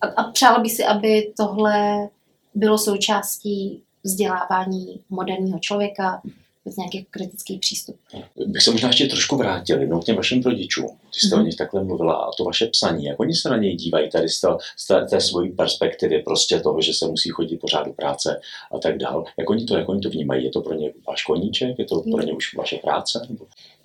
A, 0.00 0.06
a 0.06 0.30
přála 0.30 0.58
by 0.58 0.68
si, 0.68 0.84
aby 0.84 1.32
tohle 1.36 2.08
bylo 2.56 2.78
součástí 2.78 3.82
vzdělávání 4.04 5.00
moderního 5.10 5.58
člověka, 5.58 6.22
vůbec 6.66 6.76
nějaký 6.76 7.06
kritický 7.10 7.58
přístup. 7.58 7.96
Bych 8.46 8.62
se 8.62 8.70
možná 8.70 8.88
ještě 8.88 9.06
trošku 9.06 9.36
vrátil 9.36 9.80
jednou 9.80 10.00
k 10.00 10.04
těm 10.04 10.16
vašim 10.16 10.42
rodičům. 10.42 10.88
Ty 10.88 11.26
jste 11.26 11.36
mm-hmm. 11.36 11.40
o 11.40 11.44
nich 11.44 11.56
takhle 11.56 11.84
mluvila 11.84 12.14
a 12.14 12.30
to 12.38 12.44
vaše 12.44 12.66
psaní, 12.66 13.04
jak 13.04 13.20
oni 13.20 13.34
se 13.34 13.48
na 13.48 13.56
něj 13.56 13.76
dívají 13.76 14.10
tady 14.10 14.28
z 14.28 14.40
té, 14.40 14.48
z 14.76 15.10
té, 15.10 15.20
svojí 15.20 15.52
perspektivy, 15.52 16.22
prostě 16.22 16.60
toho, 16.60 16.80
že 16.80 16.94
se 16.94 17.08
musí 17.08 17.30
chodit 17.30 17.56
pořád 17.56 17.86
do 17.86 17.92
práce 17.92 18.40
a 18.72 18.78
tak 18.78 18.98
dál. 18.98 19.24
Jak 19.38 19.50
oni 19.50 19.64
to, 19.64 19.76
jak 19.76 19.88
oni 19.88 20.00
to 20.00 20.10
vnímají? 20.10 20.44
Je 20.44 20.50
to 20.50 20.60
pro 20.60 20.74
ně 20.74 20.92
váš 21.08 21.24
koníček? 21.24 21.78
Je 21.78 21.84
to 21.84 22.00
pro 22.00 22.22
ně 22.22 22.32
už 22.32 22.54
vaše 22.54 22.76
práce? 22.76 23.28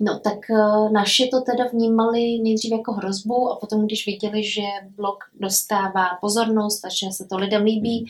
No 0.00 0.18
tak 0.18 0.38
uh, 0.50 0.92
naši 0.92 1.28
to 1.28 1.40
teda 1.40 1.64
vnímali 1.72 2.38
nejdřív 2.38 2.72
jako 2.72 2.92
hrozbu 2.92 3.50
a 3.50 3.56
potom, 3.56 3.86
když 3.86 4.06
viděli, 4.06 4.44
že 4.44 4.62
blog 4.96 5.18
dostává 5.40 6.06
pozornost 6.20 6.84
a 6.84 6.88
že 6.88 7.12
se 7.12 7.24
to 7.24 7.36
lidem 7.36 7.64
líbí, 7.64 8.00
mm. 8.00 8.06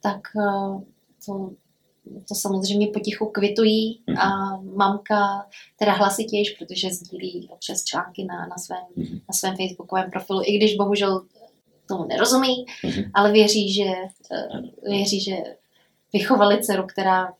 Tak 0.00 0.20
uh, 0.34 0.82
to 1.26 1.50
to 2.28 2.34
samozřejmě 2.34 2.86
potichu 2.86 3.26
kvitují 3.26 4.00
mhm. 4.06 4.18
a 4.18 4.56
mamka 4.74 5.46
teda 5.78 5.92
hlasitějš, 5.92 6.50
protože 6.50 6.90
sdílí 6.90 7.48
občas 7.52 7.84
články 7.84 8.24
na, 8.24 8.46
na, 8.46 8.56
svém, 8.58 8.84
mhm. 8.96 9.20
na 9.28 9.32
svém 9.32 9.56
facebookovém 9.56 10.10
profilu, 10.10 10.42
i 10.44 10.58
když 10.58 10.76
bohužel 10.76 11.22
tomu 11.88 12.04
nerozumí, 12.04 12.66
mhm. 12.84 13.02
ale 13.14 13.32
věří, 13.32 13.72
že, 13.72 13.84
eh, 14.32 14.62
věří, 14.82 15.20
že 15.20 15.36
vychovali 16.12 16.62
dceru, 16.62 16.86
která 16.86 17.32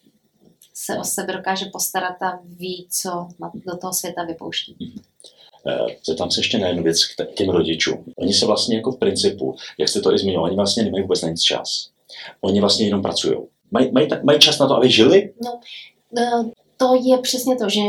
se 0.74 0.98
o 0.98 1.04
sebe 1.04 1.32
dokáže 1.32 1.66
postarat 1.72 2.22
a 2.22 2.40
ví, 2.44 2.86
co 2.90 3.28
do 3.66 3.76
toho 3.76 3.92
světa 3.92 4.24
vypouští. 4.24 4.76
Zeptám 6.06 6.30
se 6.30 6.40
ještě 6.40 6.58
na 6.58 6.66
jednu 6.66 6.82
věc 6.82 7.04
k 7.04 7.34
těm 7.34 7.48
rodičům. 7.48 8.04
Oni 8.16 8.32
se 8.34 8.46
vlastně 8.46 8.76
jako 8.76 8.92
v 8.92 8.98
principu, 8.98 9.56
jak 9.78 9.88
jste 9.88 10.00
to 10.00 10.14
i 10.14 10.18
zmínil, 10.18 10.42
oni 10.42 10.56
vlastně 10.56 10.82
nemají 10.82 11.02
vůbec 11.02 11.22
na 11.22 11.28
nic 11.28 11.42
čas. 11.42 11.90
Oni 12.40 12.60
vlastně 12.60 12.86
jenom 12.86 13.02
pracují 13.02 13.36
Mají, 13.70 13.92
mají, 13.92 14.08
mají 14.24 14.38
čas 14.38 14.58
na 14.58 14.68
to, 14.68 14.76
aby 14.76 14.90
žili? 14.90 15.32
No, 15.44 15.60
e, 16.18 16.30
to 16.76 16.94
je 17.02 17.18
přesně 17.18 17.56
to, 17.56 17.68
že 17.68 17.80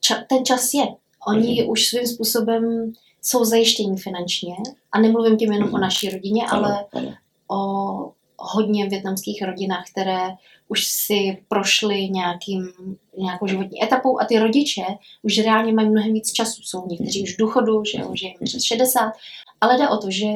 ča, 0.00 0.14
ten 0.28 0.44
čas 0.44 0.74
je. 0.74 0.86
Oni 1.28 1.62
mm-hmm. 1.62 1.70
už 1.70 1.86
svým 1.86 2.06
způsobem 2.06 2.92
jsou 3.22 3.44
zajištění 3.44 3.96
finančně 3.96 4.54
a 4.92 5.00
nemluvím 5.00 5.36
tím 5.36 5.52
jenom 5.52 5.68
mm-hmm. 5.68 5.74
o 5.74 5.78
mhm. 5.78 5.80
naší 5.80 6.10
rodině, 6.10 6.46
ano, 6.46 6.64
ale 6.64 6.84
ano. 6.92 7.14
o 7.50 8.12
hodně 8.38 8.88
větnamských 8.88 9.42
rodinách, 9.42 9.84
které 9.90 10.28
už 10.68 10.86
si 10.86 11.44
prošly 11.48 12.08
nějakým, 12.08 12.72
nějakou 13.18 13.46
životní 13.46 13.84
etapou 13.84 14.20
a 14.20 14.24
ty 14.24 14.38
rodiče 14.38 14.82
už 15.22 15.38
reálně 15.38 15.72
mají 15.72 15.88
mnohem 15.88 16.12
víc 16.12 16.32
času. 16.32 16.62
Jsou 16.62 16.86
někteří 16.86 17.22
už 17.22 17.34
v 17.34 17.38
důchodu, 17.38 17.82
že, 17.84 18.04
už 18.04 18.22
je 18.22 18.28
jim 18.28 18.38
přes 18.44 18.62
60, 18.62 19.12
ale 19.60 19.78
jde 19.78 19.88
o 19.88 19.96
to, 19.96 20.10
že 20.10 20.26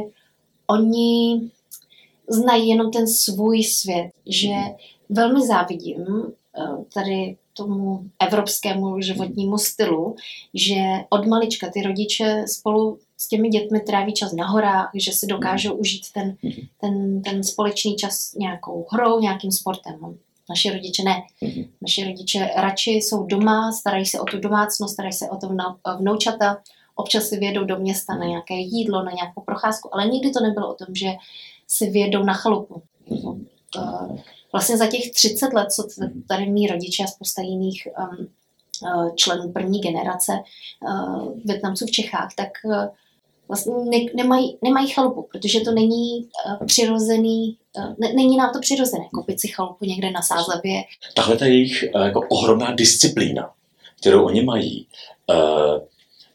oni 0.66 1.40
znají 2.28 2.68
jenom 2.68 2.90
ten 2.90 3.06
svůj 3.06 3.62
svět, 3.62 4.10
že 4.26 4.52
velmi 5.08 5.46
závidím 5.46 6.06
eh, 6.58 6.84
tady 6.94 7.36
tomu 7.56 8.10
evropskému 8.18 9.00
životnímu 9.00 9.58
stylu, 9.58 10.16
že 10.54 10.74
od 11.10 11.26
malička 11.26 11.70
ty 11.70 11.82
rodiče 11.82 12.44
spolu 12.48 12.98
s 13.16 13.28
těmi 13.28 13.48
dětmi 13.48 13.80
tráví 13.80 14.14
čas 14.14 14.32
na 14.32 14.46
horách, 14.46 14.90
že 14.94 15.12
si 15.12 15.26
dokážou 15.26 15.74
užít 15.74 16.02
ten, 16.14 16.36
ten, 16.80 17.22
ten 17.22 17.44
společný 17.44 17.96
čas 17.96 18.34
nějakou 18.34 18.86
hrou, 18.92 19.20
nějakým 19.20 19.52
sportem. 19.52 20.16
Naši 20.48 20.70
rodiče 20.70 21.02
ne. 21.02 21.22
Naši 21.82 22.04
rodiče 22.04 22.50
radši 22.56 22.90
jsou 22.90 23.26
doma, 23.26 23.72
starají 23.72 24.06
se 24.06 24.20
o 24.20 24.24
tu 24.24 24.38
domácnost, 24.38 24.92
starají 24.92 25.12
se 25.12 25.30
o 25.30 25.36
to 25.36 25.48
vnoučata, 25.98 26.62
občas 26.94 27.24
si 27.24 27.36
vědou 27.36 27.64
do 27.64 27.78
města 27.78 28.14
na 28.14 28.24
nějaké 28.24 28.54
jídlo, 28.54 29.02
na 29.02 29.12
nějakou 29.12 29.40
procházku, 29.40 29.94
ale 29.94 30.08
nikdy 30.08 30.30
to 30.30 30.40
nebylo 30.40 30.70
o 30.70 30.74
tom, 30.74 30.94
že 30.94 31.06
si 31.68 31.90
vyjedou 31.90 32.24
na 32.24 32.35
chalupu. 32.35 32.83
Vlastně 34.52 34.76
za 34.76 34.87
těch 34.87 35.11
30 35.11 35.52
let, 35.52 35.72
co 35.72 35.88
tady 36.29 36.46
mý 36.46 36.66
rodiče 36.66 37.05
a 37.05 37.07
spousta 37.07 37.42
jiných 37.42 37.88
uh, 37.98 39.14
členů 39.14 39.52
první 39.52 39.81
generace 39.81 40.33
uh, 40.33 41.29
Větnamců 41.44 41.87
v 41.87 41.90
Čechách, 41.90 42.35
tak 42.37 42.48
vlastně 43.48 43.74
ne, 43.85 43.98
nemají, 44.14 44.59
nemají 44.62 44.88
chalupu, 44.88 45.29
protože 45.33 45.61
to 45.61 45.70
není 45.70 46.29
přirozený, 46.66 47.57
ne, 47.98 48.12
není 48.12 48.37
nám 48.37 48.52
to 48.52 48.61
přirozené, 48.61 49.05
koupit 49.14 49.40
si 49.40 49.48
chalupu 49.48 49.85
někde 49.85 50.11
na 50.11 50.22
Sázavě. 50.22 50.83
Tahle 51.14 51.37
ta 51.37 51.46
jejich 51.46 51.85
jako 52.05 52.20
ohromná 52.31 52.74
disciplína, 52.74 53.50
kterou 54.00 54.24
oni 54.24 54.42
mají, 54.42 54.87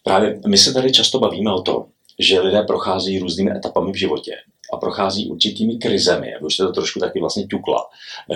právě 0.04 0.40
my 0.48 0.58
se 0.58 0.74
tady 0.74 0.92
často 0.92 1.20
bavíme 1.20 1.54
o 1.54 1.62
tom, 1.62 1.86
že 2.20 2.42
lidé 2.42 2.64
prochází 2.64 3.20
různými 3.20 3.52
etapami 3.52 3.92
v 3.92 4.00
životě 4.00 4.36
a 4.72 4.78
prochází 4.78 5.30
určitými 5.30 5.76
krizemi, 5.76 6.30
jak 6.30 6.42
už 6.42 6.54
jste 6.54 6.64
to 6.64 6.72
trošku 6.72 7.00
taky 7.00 7.20
vlastně 7.20 7.48
ťukla, 7.48 7.90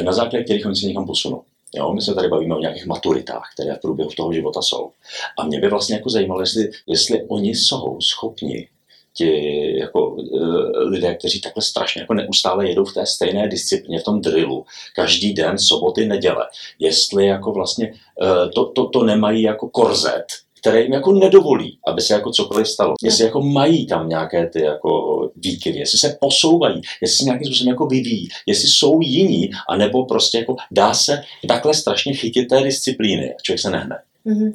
na 0.04 0.12
základě 0.12 0.44
kterých 0.44 0.66
oni 0.66 0.76
se 0.76 0.88
někam 0.88 1.06
posunou. 1.06 1.44
Jo, 1.76 1.94
my 1.94 2.02
se 2.02 2.16
tady 2.16 2.28
bavíme 2.28 2.56
o 2.56 2.60
nějakých 2.60 2.86
maturitách, 2.86 3.50
které 3.54 3.76
v 3.76 3.82
průběhu 3.82 4.10
toho 4.18 4.34
života 4.34 4.62
jsou. 4.62 4.92
A 5.40 5.46
mě 5.46 5.60
by 5.60 5.68
vlastně 5.68 5.96
jako 5.96 6.10
zajímalo, 6.10 6.42
jestli, 6.42 6.70
jestli 6.88 7.24
oni 7.28 7.50
jsou 7.50 8.02
schopni 8.02 8.68
ti 9.14 9.80
jako 9.80 10.10
uh, 10.10 10.70
lidé, 10.78 11.16
kteří 11.16 11.42
takhle 11.42 11.64
strašně 11.64 12.02
jako 12.02 12.14
neustále 12.14 12.70
jedou 12.70 12.86
v 12.86 12.94
té 12.94 13.06
stejné 13.06 13.48
disciplině, 13.48 14.00
v 14.00 14.04
tom 14.04 14.22
drillu, 14.22 14.66
každý 14.96 15.34
den, 15.34 15.60
soboty, 15.60 16.06
neděle, 16.06 16.48
jestli 16.80 17.26
jako 17.26 17.52
vlastně 17.52 17.94
uh, 18.22 18.52
to, 18.56 18.66
to, 18.66 18.90
to 18.90 19.04
nemají 19.04 19.42
jako 19.42 19.70
korzet, 19.70 20.26
které 20.66 20.82
jim 20.82 20.94
jako 20.94 21.14
nedovolí, 21.14 21.80
aby 21.88 22.02
se 22.02 22.14
jako 22.14 22.32
cokoliv 22.32 22.68
stalo. 22.68 22.94
Jestli 23.04 23.24
jako 23.24 23.42
mají 23.42 23.88
tam 23.88 24.10
nějaké 24.10 24.50
ty 24.50 24.62
jako 24.62 25.22
výkyvy, 25.36 25.80
jestli 25.80 26.00
se 26.00 26.18
posouvají, 26.22 26.82
jestli 27.02 27.18
se 27.18 27.24
nějakým 27.24 27.46
způsobem 27.46 27.72
jako 27.72 27.86
vyvíjí, 27.86 28.30
jestli 28.48 28.68
jsou 28.68 29.02
jiní, 29.02 29.50
anebo 29.70 30.06
prostě 30.06 30.38
jako 30.38 30.56
dá 30.72 30.94
se 30.94 31.22
takhle 31.48 31.74
strašně 31.74 32.14
chytit 32.14 32.48
té 32.48 32.64
disciplíny 32.64 33.34
a 33.34 33.38
člověk 33.44 33.62
se 33.62 33.70
nehne. 33.70 34.00
Mm-hmm. 34.26 34.52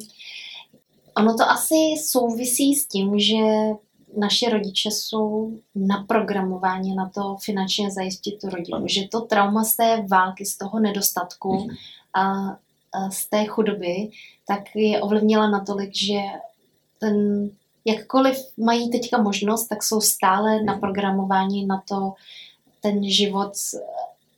Ono 1.17 1.37
to 1.37 1.43
asi 1.43 1.75
souvisí 2.03 2.75
s 2.75 2.87
tím, 2.87 3.19
že 3.19 3.35
naše 4.17 4.49
rodiče 4.49 4.91
jsou 4.91 5.51
naprogramováni 5.75 6.95
na 6.95 7.09
to 7.09 7.37
finančně 7.43 7.91
zajistit 7.91 8.39
tu 8.41 8.49
rodinu. 8.49 8.75
Ano. 8.75 8.85
Že 8.87 9.07
to 9.07 9.21
trauma 9.21 9.63
z 9.63 9.75
té 9.75 10.05
války, 10.07 10.45
z 10.45 10.57
toho 10.57 10.79
nedostatku 10.79 11.49
mm-hmm. 11.49 11.75
a 12.13 12.55
z 13.11 13.29
té 13.29 13.45
chudoby, 13.45 14.09
tak 14.47 14.75
je 14.75 15.01
ovlivnila 15.01 15.49
natolik, 15.49 15.95
že 15.95 16.19
ten, 16.99 17.49
jakkoliv 17.85 18.37
mají 18.57 18.89
teďka 18.89 19.21
možnost, 19.21 19.67
tak 19.67 19.83
jsou 19.83 20.01
stále 20.01 20.55
mhm. 20.55 20.65
naprogramováni 20.65 21.65
na 21.65 21.83
to 21.87 22.13
ten 22.81 23.09
život 23.09 23.51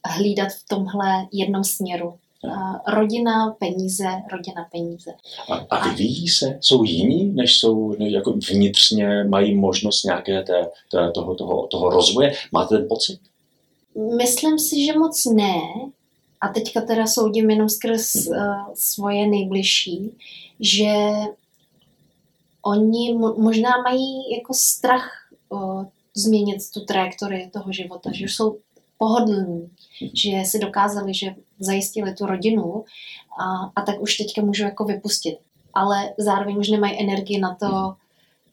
hlídat 0.05 0.49
v 0.49 0.67
tomhle 0.67 1.27
jednom 1.31 1.63
směru. 1.63 2.13
Rodina, 2.87 3.55
peníze, 3.59 4.03
rodina, 4.31 4.67
peníze. 4.71 5.11
A, 5.49 5.55
a 5.55 5.87
vyvíjí 5.87 6.27
se? 6.29 6.57
Jsou 6.61 6.83
jiní, 6.83 7.25
než 7.25 7.57
jsou, 7.57 7.95
než 7.99 8.13
jako 8.13 8.31
vnitřně 8.31 9.23
mají 9.23 9.55
možnost 9.55 10.03
nějaké 10.03 10.43
té, 10.43 10.69
té, 10.91 11.11
toho, 11.11 11.35
toho, 11.35 11.67
toho 11.67 11.89
rozvoje? 11.89 12.33
Máte 12.51 12.77
ten 12.77 12.87
pocit? 12.87 13.19
Myslím 14.17 14.59
si, 14.59 14.85
že 14.85 14.99
moc 14.99 15.25
ne, 15.25 15.61
a 16.43 16.47
teďka 16.47 16.81
teda 16.81 17.07
soudím 17.07 17.49
jenom 17.49 17.69
skrz 17.69 18.15
uh, 18.15 18.35
svoje 18.75 19.27
nejbližší, 19.27 20.11
že 20.59 20.91
oni 22.61 23.15
mo- 23.15 23.39
možná 23.39 23.69
mají 23.83 24.35
jako 24.37 24.53
strach 24.53 25.09
uh, 25.49 25.85
změnit 26.15 26.57
tu 26.73 26.85
trajektorii 26.85 27.49
toho 27.49 27.71
života, 27.71 28.11
že 28.13 28.25
už 28.25 28.35
jsou 28.35 28.57
pohodlní, 28.97 29.69
že 30.13 30.31
si 30.45 30.59
dokázali, 30.59 31.13
že 31.13 31.35
zajistili 31.59 32.13
tu 32.13 32.25
rodinu 32.25 32.85
a, 33.39 33.71
a 33.75 33.81
tak 33.81 34.01
už 34.01 34.17
teďka 34.17 34.41
můžu 34.41 34.63
jako 34.63 34.85
vypustit. 34.85 35.37
Ale 35.73 36.13
zároveň 36.17 36.57
už 36.57 36.69
nemají 36.69 36.99
energii 36.99 37.39
na 37.39 37.55
to 37.55 37.95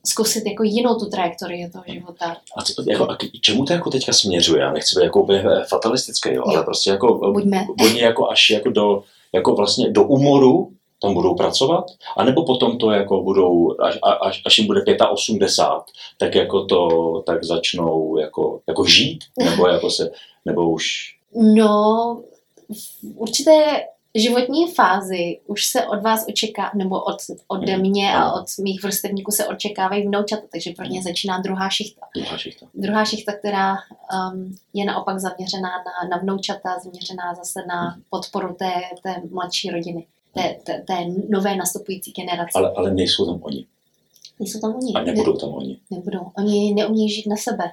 zkusit 0.06 0.46
jako 0.46 0.62
jinou 0.62 0.94
tu 0.94 1.06
trajektorii 1.06 1.70
toho 1.70 1.84
života. 1.86 2.36
A, 2.56 2.62
co, 2.62 2.82
jako, 2.88 3.08
a 3.08 3.16
k 3.16 3.40
čemu 3.40 3.64
to 3.64 3.72
jako 3.72 3.90
teďka 3.90 4.12
směřuje? 4.12 4.62
Já 4.62 4.72
nechci 4.72 4.98
být 4.98 5.04
jako 5.04 5.22
úplně 5.22 5.44
fatalistický, 5.68 6.28
jo, 6.28 6.34
jo. 6.34 6.42
ale 6.46 6.62
prostě 6.62 6.90
jako, 6.90 7.32
Buďme. 7.32 7.66
oni 7.80 8.00
jako 8.00 8.30
až 8.30 8.50
jako 8.50 8.70
do, 8.70 9.02
jako 9.32 9.54
vlastně 9.54 9.90
do 9.90 10.02
umoru 10.02 10.72
tam 11.02 11.14
budou 11.14 11.34
pracovat, 11.34 11.84
anebo 12.16 12.44
potom 12.44 12.78
to 12.78 12.90
jako 12.90 13.22
budou, 13.22 13.80
až, 13.80 13.98
až, 14.22 14.42
až 14.46 14.58
jim 14.58 14.66
bude 14.66 14.80
85, 15.10 15.94
tak 16.18 16.34
jako 16.34 16.64
to, 16.64 16.88
tak 17.26 17.44
začnou 17.44 18.18
jako, 18.18 18.60
jako 18.66 18.84
žít, 18.84 19.24
nebo 19.38 19.68
jako 19.72 19.90
se, 19.90 20.10
nebo 20.44 20.70
už... 20.70 20.86
No, 21.34 22.22
v 23.02 23.16
určité 23.16 23.82
životní 24.14 24.72
fázi 24.74 25.40
už 25.46 25.66
se 25.66 25.86
od 25.86 26.02
vás 26.02 26.24
očeká, 26.28 26.70
nebo 26.74 27.02
od, 27.02 27.16
ode 27.48 27.72
mhm. 27.72 27.80
mě 27.80 28.14
a 28.14 28.32
od 28.32 28.44
mých 28.62 28.82
vrstevníků 28.82 29.30
se 29.30 29.46
očekávají 29.46 30.06
vnoučata, 30.06 30.42
takže 30.52 30.70
pro 30.76 30.84
ně 30.84 30.98
mhm. 30.98 31.02
začíná 31.02 31.38
druhá 31.38 31.68
šichta. 31.68 32.06
Druhá 32.16 32.38
šichta, 32.38 32.66
druhá 32.74 33.04
šichta 33.04 33.32
která 33.32 33.72
um, 33.72 34.56
je 34.74 34.84
naopak 34.84 35.18
zaměřená 35.18 35.68
na, 35.68 36.08
na 36.08 36.16
vnoučata, 36.16 36.78
zaměřená 36.84 37.34
zase 37.34 37.61
na 37.68 37.90
mhm. 37.90 38.02
podporu 38.11 38.54
té, 38.54 38.72
té 39.02 39.22
mladší 39.30 39.70
rodiny, 39.70 40.06
té, 40.34 40.56
té, 40.64 40.84
té 40.86 40.96
nové 41.28 41.56
nastupující 41.56 42.12
generace. 42.12 42.58
Ale, 42.58 42.72
ale 42.76 42.94
nejsou 42.94 43.26
tam 43.26 43.42
oni. 43.42 43.66
Nejsou 44.41 44.61
tam 44.61 44.74
oni. 44.74 44.93
A 44.95 45.03
nebudou 45.03 45.36
tam 45.36 45.55
oni. 45.55 45.78
Nebudou. 45.91 46.20
Oni 46.38 46.74
neumí 46.74 47.11
žít 47.11 47.26
na 47.26 47.36
sebe. 47.36 47.64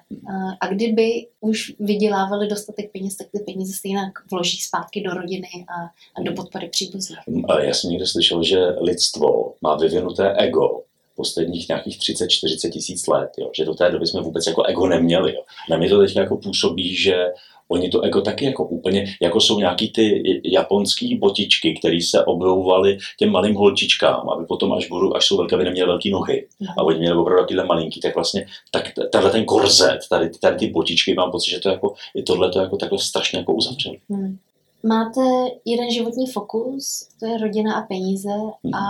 A 0.62 0.68
kdyby 0.68 1.28
už 1.40 1.76
vydělávali 1.80 2.48
dostatek 2.48 2.92
peněz, 2.92 3.16
tak 3.16 3.28
ty 3.32 3.40
peníze 3.40 3.74
stejně 3.74 4.00
vloží 4.32 4.58
zpátky 4.58 5.02
do 5.02 5.12
rodiny 5.12 5.48
a, 5.68 5.84
a 6.16 6.24
do 6.24 6.34
podpory 6.34 6.70
příbuzných. 6.70 7.20
Já 7.62 7.74
jsem 7.74 7.90
někde 7.90 8.08
slyšel, 8.08 8.44
že 8.44 8.60
lidstvo 8.82 9.54
má 9.62 9.76
vyvinuté 9.76 10.34
ego 10.38 10.82
posledních 11.16 11.70
nějakých 11.70 12.00
30-40 12.00 12.70
tisíc 12.70 13.08
let, 13.08 13.30
jo? 13.38 13.50
že 13.58 13.66
do 13.66 13.74
té 13.74 13.92
doby 13.92 14.08
jsme 14.08 14.22
vůbec 14.22 14.48
jako 14.48 14.64
ego 14.64 14.88
neměli. 14.88 15.36
Jo? 15.36 15.42
Na 15.70 15.78
mě 15.78 15.90
to 15.90 16.00
teď 16.00 16.16
jako 16.16 16.38
působí, 16.38 16.96
že 16.96 17.26
oni 17.70 17.90
to 17.90 18.02
ego 18.02 18.22
taky 18.22 18.46
jako 18.46 18.66
úplně, 18.66 19.06
jako 19.22 19.42
jsou 19.42 19.60
nějaký 19.60 19.92
ty 19.92 20.24
japonský 20.46 21.18
botičky, 21.18 21.74
které 21.80 22.02
se 22.02 22.26
oblouvaly 22.26 22.98
těm 23.20 23.32
malým 23.32 23.56
holčičkám, 23.56 24.30
aby 24.30 24.46
potom, 24.46 24.74
až, 24.74 24.88
budou, 24.88 25.16
až 25.16 25.26
jsou 25.26 25.38
velké, 25.38 25.56
aby 25.56 25.64
neměly 25.64 25.88
velké 25.88 26.10
nohy. 26.10 26.48
A 26.78 26.84
oni 26.84 27.00
měli 27.00 27.18
opravdu 27.18 27.44
takové 27.44 27.66
malinký, 27.66 28.00
tak 28.02 28.16
vlastně 28.16 28.46
tak 28.72 28.92
tenhle 29.12 29.32
ten 29.32 29.46
korzet, 29.46 30.00
tady, 30.10 30.30
tady 30.30 30.56
ty 30.58 30.68
botičky, 30.70 31.14
mám 31.14 31.32
pocit, 31.32 31.50
že 31.50 31.60
to 31.60 31.70
jako, 31.70 31.94
i 32.16 32.24
tohle 32.24 32.52
to 32.52 32.60
jako 32.60 32.78
takhle 32.78 33.00
strašně 33.00 33.40
jako 33.40 33.54
uzavřel. 33.54 33.94
Hmm. 34.10 34.38
Máte 34.84 35.22
jeden 35.66 35.92
životní 35.92 36.28
fokus, 36.28 37.08
to 37.20 37.26
je 37.26 37.38
rodina 37.38 37.76
a 37.76 37.82
peníze 37.82 38.30
hmm. 38.64 38.74
a 38.74 38.82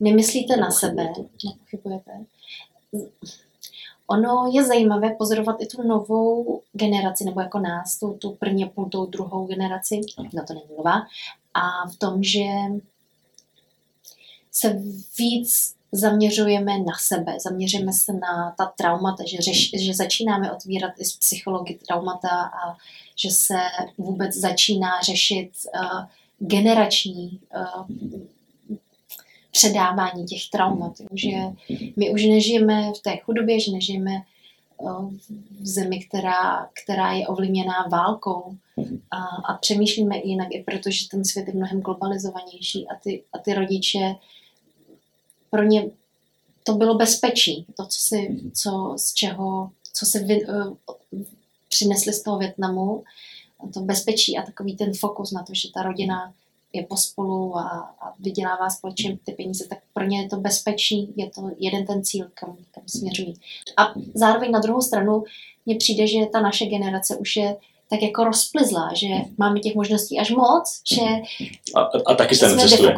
nemyslíte 0.00 0.56
na 0.56 0.70
sebe, 0.70 1.12
nepochybujete. 1.44 2.10
Ono 4.10 4.50
je 4.52 4.64
zajímavé 4.64 5.10
pozorovat 5.10 5.56
i 5.60 5.66
tu 5.66 5.82
novou 5.82 6.62
generaci, 6.72 7.24
nebo 7.24 7.40
jako 7.40 7.58
nás, 7.58 7.98
tu, 7.98 8.12
tu 8.12 8.30
první 8.30 8.64
půl, 8.64 8.88
tou 8.88 9.06
druhou 9.06 9.46
generaci, 9.46 10.00
no 10.34 10.44
to 10.46 10.54
není 10.54 10.66
nová, 10.78 11.02
a 11.54 11.88
v 11.88 11.96
tom, 11.96 12.22
že 12.22 12.44
se 14.52 14.82
víc 15.18 15.74
zaměřujeme 15.92 16.78
na 16.78 16.92
sebe, 17.00 17.36
zaměřujeme 17.40 17.92
se 17.92 18.12
na 18.12 18.54
ta 18.58 18.72
traumata, 18.76 19.24
že, 19.26 19.36
řeš, 19.36 19.70
že 19.86 19.94
začínáme 19.94 20.52
otvírat 20.52 20.92
i 20.98 21.04
z 21.04 21.16
psychologii 21.16 21.78
traumata 21.86 22.28
a 22.28 22.76
že 23.16 23.30
se 23.30 23.58
vůbec 23.98 24.36
začíná 24.36 25.00
řešit 25.02 25.50
uh, 25.74 26.04
generační 26.38 27.40
uh, 27.54 27.86
předávání 29.50 30.24
těch 30.24 30.50
traumat. 30.50 30.92
Že 31.14 31.36
my 31.96 32.10
už 32.10 32.24
nežijeme 32.24 32.92
v 32.92 33.02
té 33.02 33.16
chudobě, 33.16 33.60
že 33.60 33.72
nežijeme 33.72 34.10
v 35.60 35.66
zemi, 35.66 36.00
která, 36.00 36.68
která 36.84 37.12
je 37.12 37.28
ovlivněná 37.28 37.86
válkou. 37.90 38.56
A, 39.10 39.18
a 39.52 39.54
přemýšlíme 39.54 40.18
i 40.18 40.28
jinak, 40.28 40.48
i 40.50 40.64
protože 40.64 41.08
ten 41.08 41.24
svět 41.24 41.48
je 41.48 41.54
mnohem 41.54 41.80
globalizovanější 41.80 42.88
a 42.88 42.94
ty, 43.02 43.22
a 43.32 43.38
ty 43.38 43.54
rodiče, 43.54 44.14
pro 45.50 45.62
ně 45.62 45.90
to 46.64 46.72
bylo 46.74 46.94
bezpečí, 46.94 47.66
to, 47.76 47.86
co 47.86 47.98
si, 48.00 48.40
co, 48.54 48.94
z 48.96 49.14
čeho, 49.14 49.70
co 49.92 50.06
se 50.06 50.18
vy, 50.18 50.46
uh, 50.46 50.76
přinesli 51.68 52.12
z 52.12 52.22
toho 52.22 52.38
Větnamu, 52.38 53.04
to 53.74 53.80
bezpečí 53.80 54.38
a 54.38 54.42
takový 54.42 54.76
ten 54.76 54.94
fokus 54.94 55.32
na 55.32 55.42
to, 55.42 55.54
že 55.54 55.68
ta 55.74 55.82
rodina 55.82 56.34
je 56.72 56.82
pospolu 56.82 57.56
a, 57.56 57.62
a 58.00 58.14
vydělává 58.18 58.70
společně 58.70 59.18
ty 59.24 59.32
peníze, 59.32 59.68
tak 59.68 59.78
pro 59.92 60.04
ně 60.04 60.22
je 60.22 60.28
to 60.28 60.36
bezpečí, 60.36 61.12
je 61.16 61.30
to 61.30 61.50
jeden 61.58 61.86
ten 61.86 62.04
cíl, 62.04 62.26
kam, 62.34 62.56
kam 62.70 62.84
směřují. 62.86 63.34
A 63.76 63.94
zároveň 64.14 64.50
na 64.50 64.60
druhou 64.60 64.80
stranu 64.80 65.24
mně 65.66 65.76
přijde, 65.76 66.06
že 66.06 66.26
ta 66.32 66.40
naše 66.40 66.66
generace 66.66 67.16
už 67.16 67.36
je 67.36 67.56
tak 67.90 68.02
jako 68.02 68.24
rozplizlá, 68.24 68.90
že 68.94 69.06
máme 69.38 69.60
těch 69.60 69.74
možností 69.74 70.18
až 70.18 70.30
moc, 70.30 70.80
že 70.92 71.02
a, 71.74 71.80
a 72.06 72.14
taky 72.14 72.36
se 72.36 72.56
necestuje. 72.56 72.94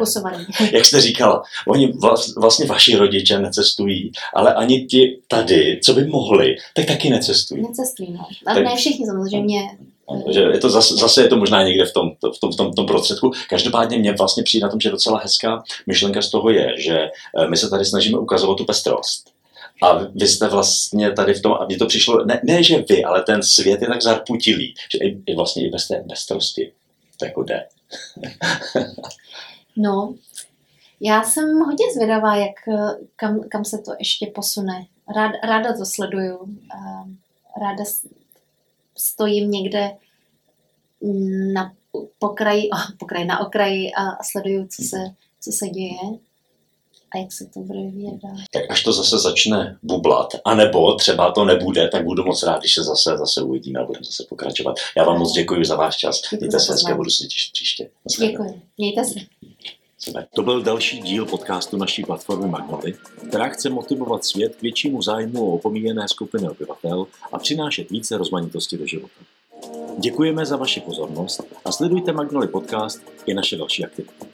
Jak 0.73 0.85
jste 0.85 1.01
říkala, 1.01 1.43
oni 1.67 1.93
vlastně 2.37 2.65
vaši 2.65 2.95
rodiče 2.95 3.39
necestují, 3.39 4.11
ale 4.33 4.53
ani 4.53 4.85
ti 4.85 5.19
tady, 5.27 5.79
co 5.83 5.93
by 5.93 6.05
mohli, 6.05 6.55
tak 6.75 6.85
taky 6.85 7.09
necestují. 7.09 7.61
Necestují, 7.61 8.11
no. 8.11 8.27
Ale 8.45 8.55
tak... 8.55 8.65
ne 8.65 8.75
všichni 8.75 9.05
samozřejmě 9.05 9.77
že 10.29 10.39
je 10.39 10.59
to 10.59 10.69
zase, 10.69 10.95
zase 10.95 11.21
je 11.21 11.27
to 11.27 11.37
možná 11.37 11.63
někde 11.63 11.85
v 11.85 11.93
tom, 11.93 12.11
v 12.35 12.39
tom, 12.39 12.51
v 12.51 12.55
tom, 12.55 12.71
v 12.71 12.75
tom 12.75 12.85
prostředku. 12.85 13.31
Každopádně 13.49 13.97
mě 13.97 14.13
vlastně 14.13 14.43
přijde 14.43 14.65
na 14.65 14.71
tom, 14.71 14.79
že 14.79 14.91
docela 14.91 15.19
hezká 15.19 15.63
myšlenka 15.87 16.21
z 16.21 16.29
toho 16.29 16.49
je, 16.49 16.73
že 16.77 16.99
eh, 17.37 17.47
my 17.47 17.57
se 17.57 17.69
tady 17.69 17.85
snažíme 17.85 18.17
ukazovat 18.17 18.57
tu 18.57 18.65
pestrost. 18.65 19.33
A 19.81 19.99
vy 20.15 20.27
jste 20.27 20.47
vlastně 20.47 21.11
tady 21.11 21.33
v 21.33 21.41
tom, 21.41 21.53
a 21.53 21.65
mně 21.65 21.77
to 21.77 21.85
přišlo, 21.85 22.25
ne, 22.25 22.41
ne 22.43 22.63
že 22.63 22.83
vy, 22.89 23.03
ale 23.03 23.23
ten 23.23 23.43
svět 23.43 23.81
je 23.81 23.87
tak 23.87 24.01
zarputilý, 24.01 24.73
že 24.91 24.97
i, 24.97 25.17
i 25.25 25.35
vlastně 25.35 25.67
i 25.67 25.69
bez 25.69 25.87
té 25.87 26.03
pestrosti 26.09 26.71
to 27.17 27.25
jako 27.25 27.43
jde. 27.43 27.67
no, 29.77 30.15
já 31.01 31.23
jsem 31.23 31.59
hodně 31.59 31.85
zvědavá, 31.95 32.35
jak, 32.35 32.55
kam, 33.15 33.39
kam 33.49 33.65
se 33.65 33.77
to 33.77 33.91
ještě 33.99 34.27
posune. 34.35 34.85
Rád, 35.15 35.31
ráda 35.43 35.77
to 35.77 35.85
sleduju. 35.85 36.39
Ráda 37.61 37.85
stojím 38.97 39.51
někde 39.51 39.91
na 41.53 41.73
pokraji, 42.19 42.69
pokraji 42.99 43.25
na 43.25 43.39
okraji 43.39 43.91
a 43.93 44.23
sleduju, 44.23 44.67
co 44.67 44.83
se, 44.83 44.97
co 45.41 45.51
se 45.51 45.67
děje 45.69 46.17
a 47.15 47.17
jak 47.17 47.31
se 47.31 47.45
to 47.45 47.59
bude 47.59 47.79
vyvíjet 47.79 48.19
Tak 48.51 48.63
až 48.69 48.83
to 48.83 48.93
zase 48.93 49.19
začne 49.19 49.77
bublat, 49.83 50.27
anebo 50.45 50.95
třeba 50.95 51.31
to 51.31 51.45
nebude, 51.45 51.87
tak 51.87 52.03
budu 52.03 52.23
moc 52.23 52.43
rád, 52.43 52.59
když 52.59 52.73
se 52.73 52.83
zase, 52.83 53.17
zase 53.17 53.41
uvidíme 53.41 53.79
a 53.79 53.85
budeme 53.85 54.05
zase 54.05 54.23
pokračovat. 54.29 54.75
Já 54.97 55.03
vám 55.03 55.19
moc 55.19 55.31
děkuji 55.31 55.65
za 55.65 55.75
váš 55.75 55.97
čas. 55.97 56.21
Děkuji 56.21 56.37
Mějte 56.37 56.59
se 56.59 56.71
hezky, 56.71 56.93
budu 56.93 57.09
se 57.09 57.27
těšit 57.27 57.53
příště. 57.53 57.89
Děkuji. 58.19 58.61
Mějte 58.77 59.05
se. 59.05 59.19
To 60.35 60.43
byl 60.43 60.63
další 60.63 60.99
díl 60.99 61.25
podcastu 61.25 61.77
naší 61.77 62.03
platformy 62.03 62.47
Magnoly, 62.47 62.93
která 63.27 63.49
chce 63.49 63.69
motivovat 63.69 64.25
svět 64.25 64.55
k 64.55 64.61
většímu 64.61 65.01
zájmu 65.01 65.51
o 65.51 65.55
opomíjené 65.55 66.07
skupiny 66.07 66.49
obyvatel 66.49 67.07
a 67.31 67.39
přinášet 67.39 67.89
více 67.89 68.17
rozmanitosti 68.17 68.77
do 68.77 68.87
života. 68.87 69.13
Děkujeme 69.99 70.45
za 70.45 70.57
vaši 70.57 70.81
pozornost 70.81 71.41
a 71.65 71.71
sledujte 71.71 72.11
Magnoly 72.11 72.47
podcast 72.47 73.01
i 73.25 73.33
naše 73.33 73.57
další 73.57 73.85
aktivity. 73.85 74.25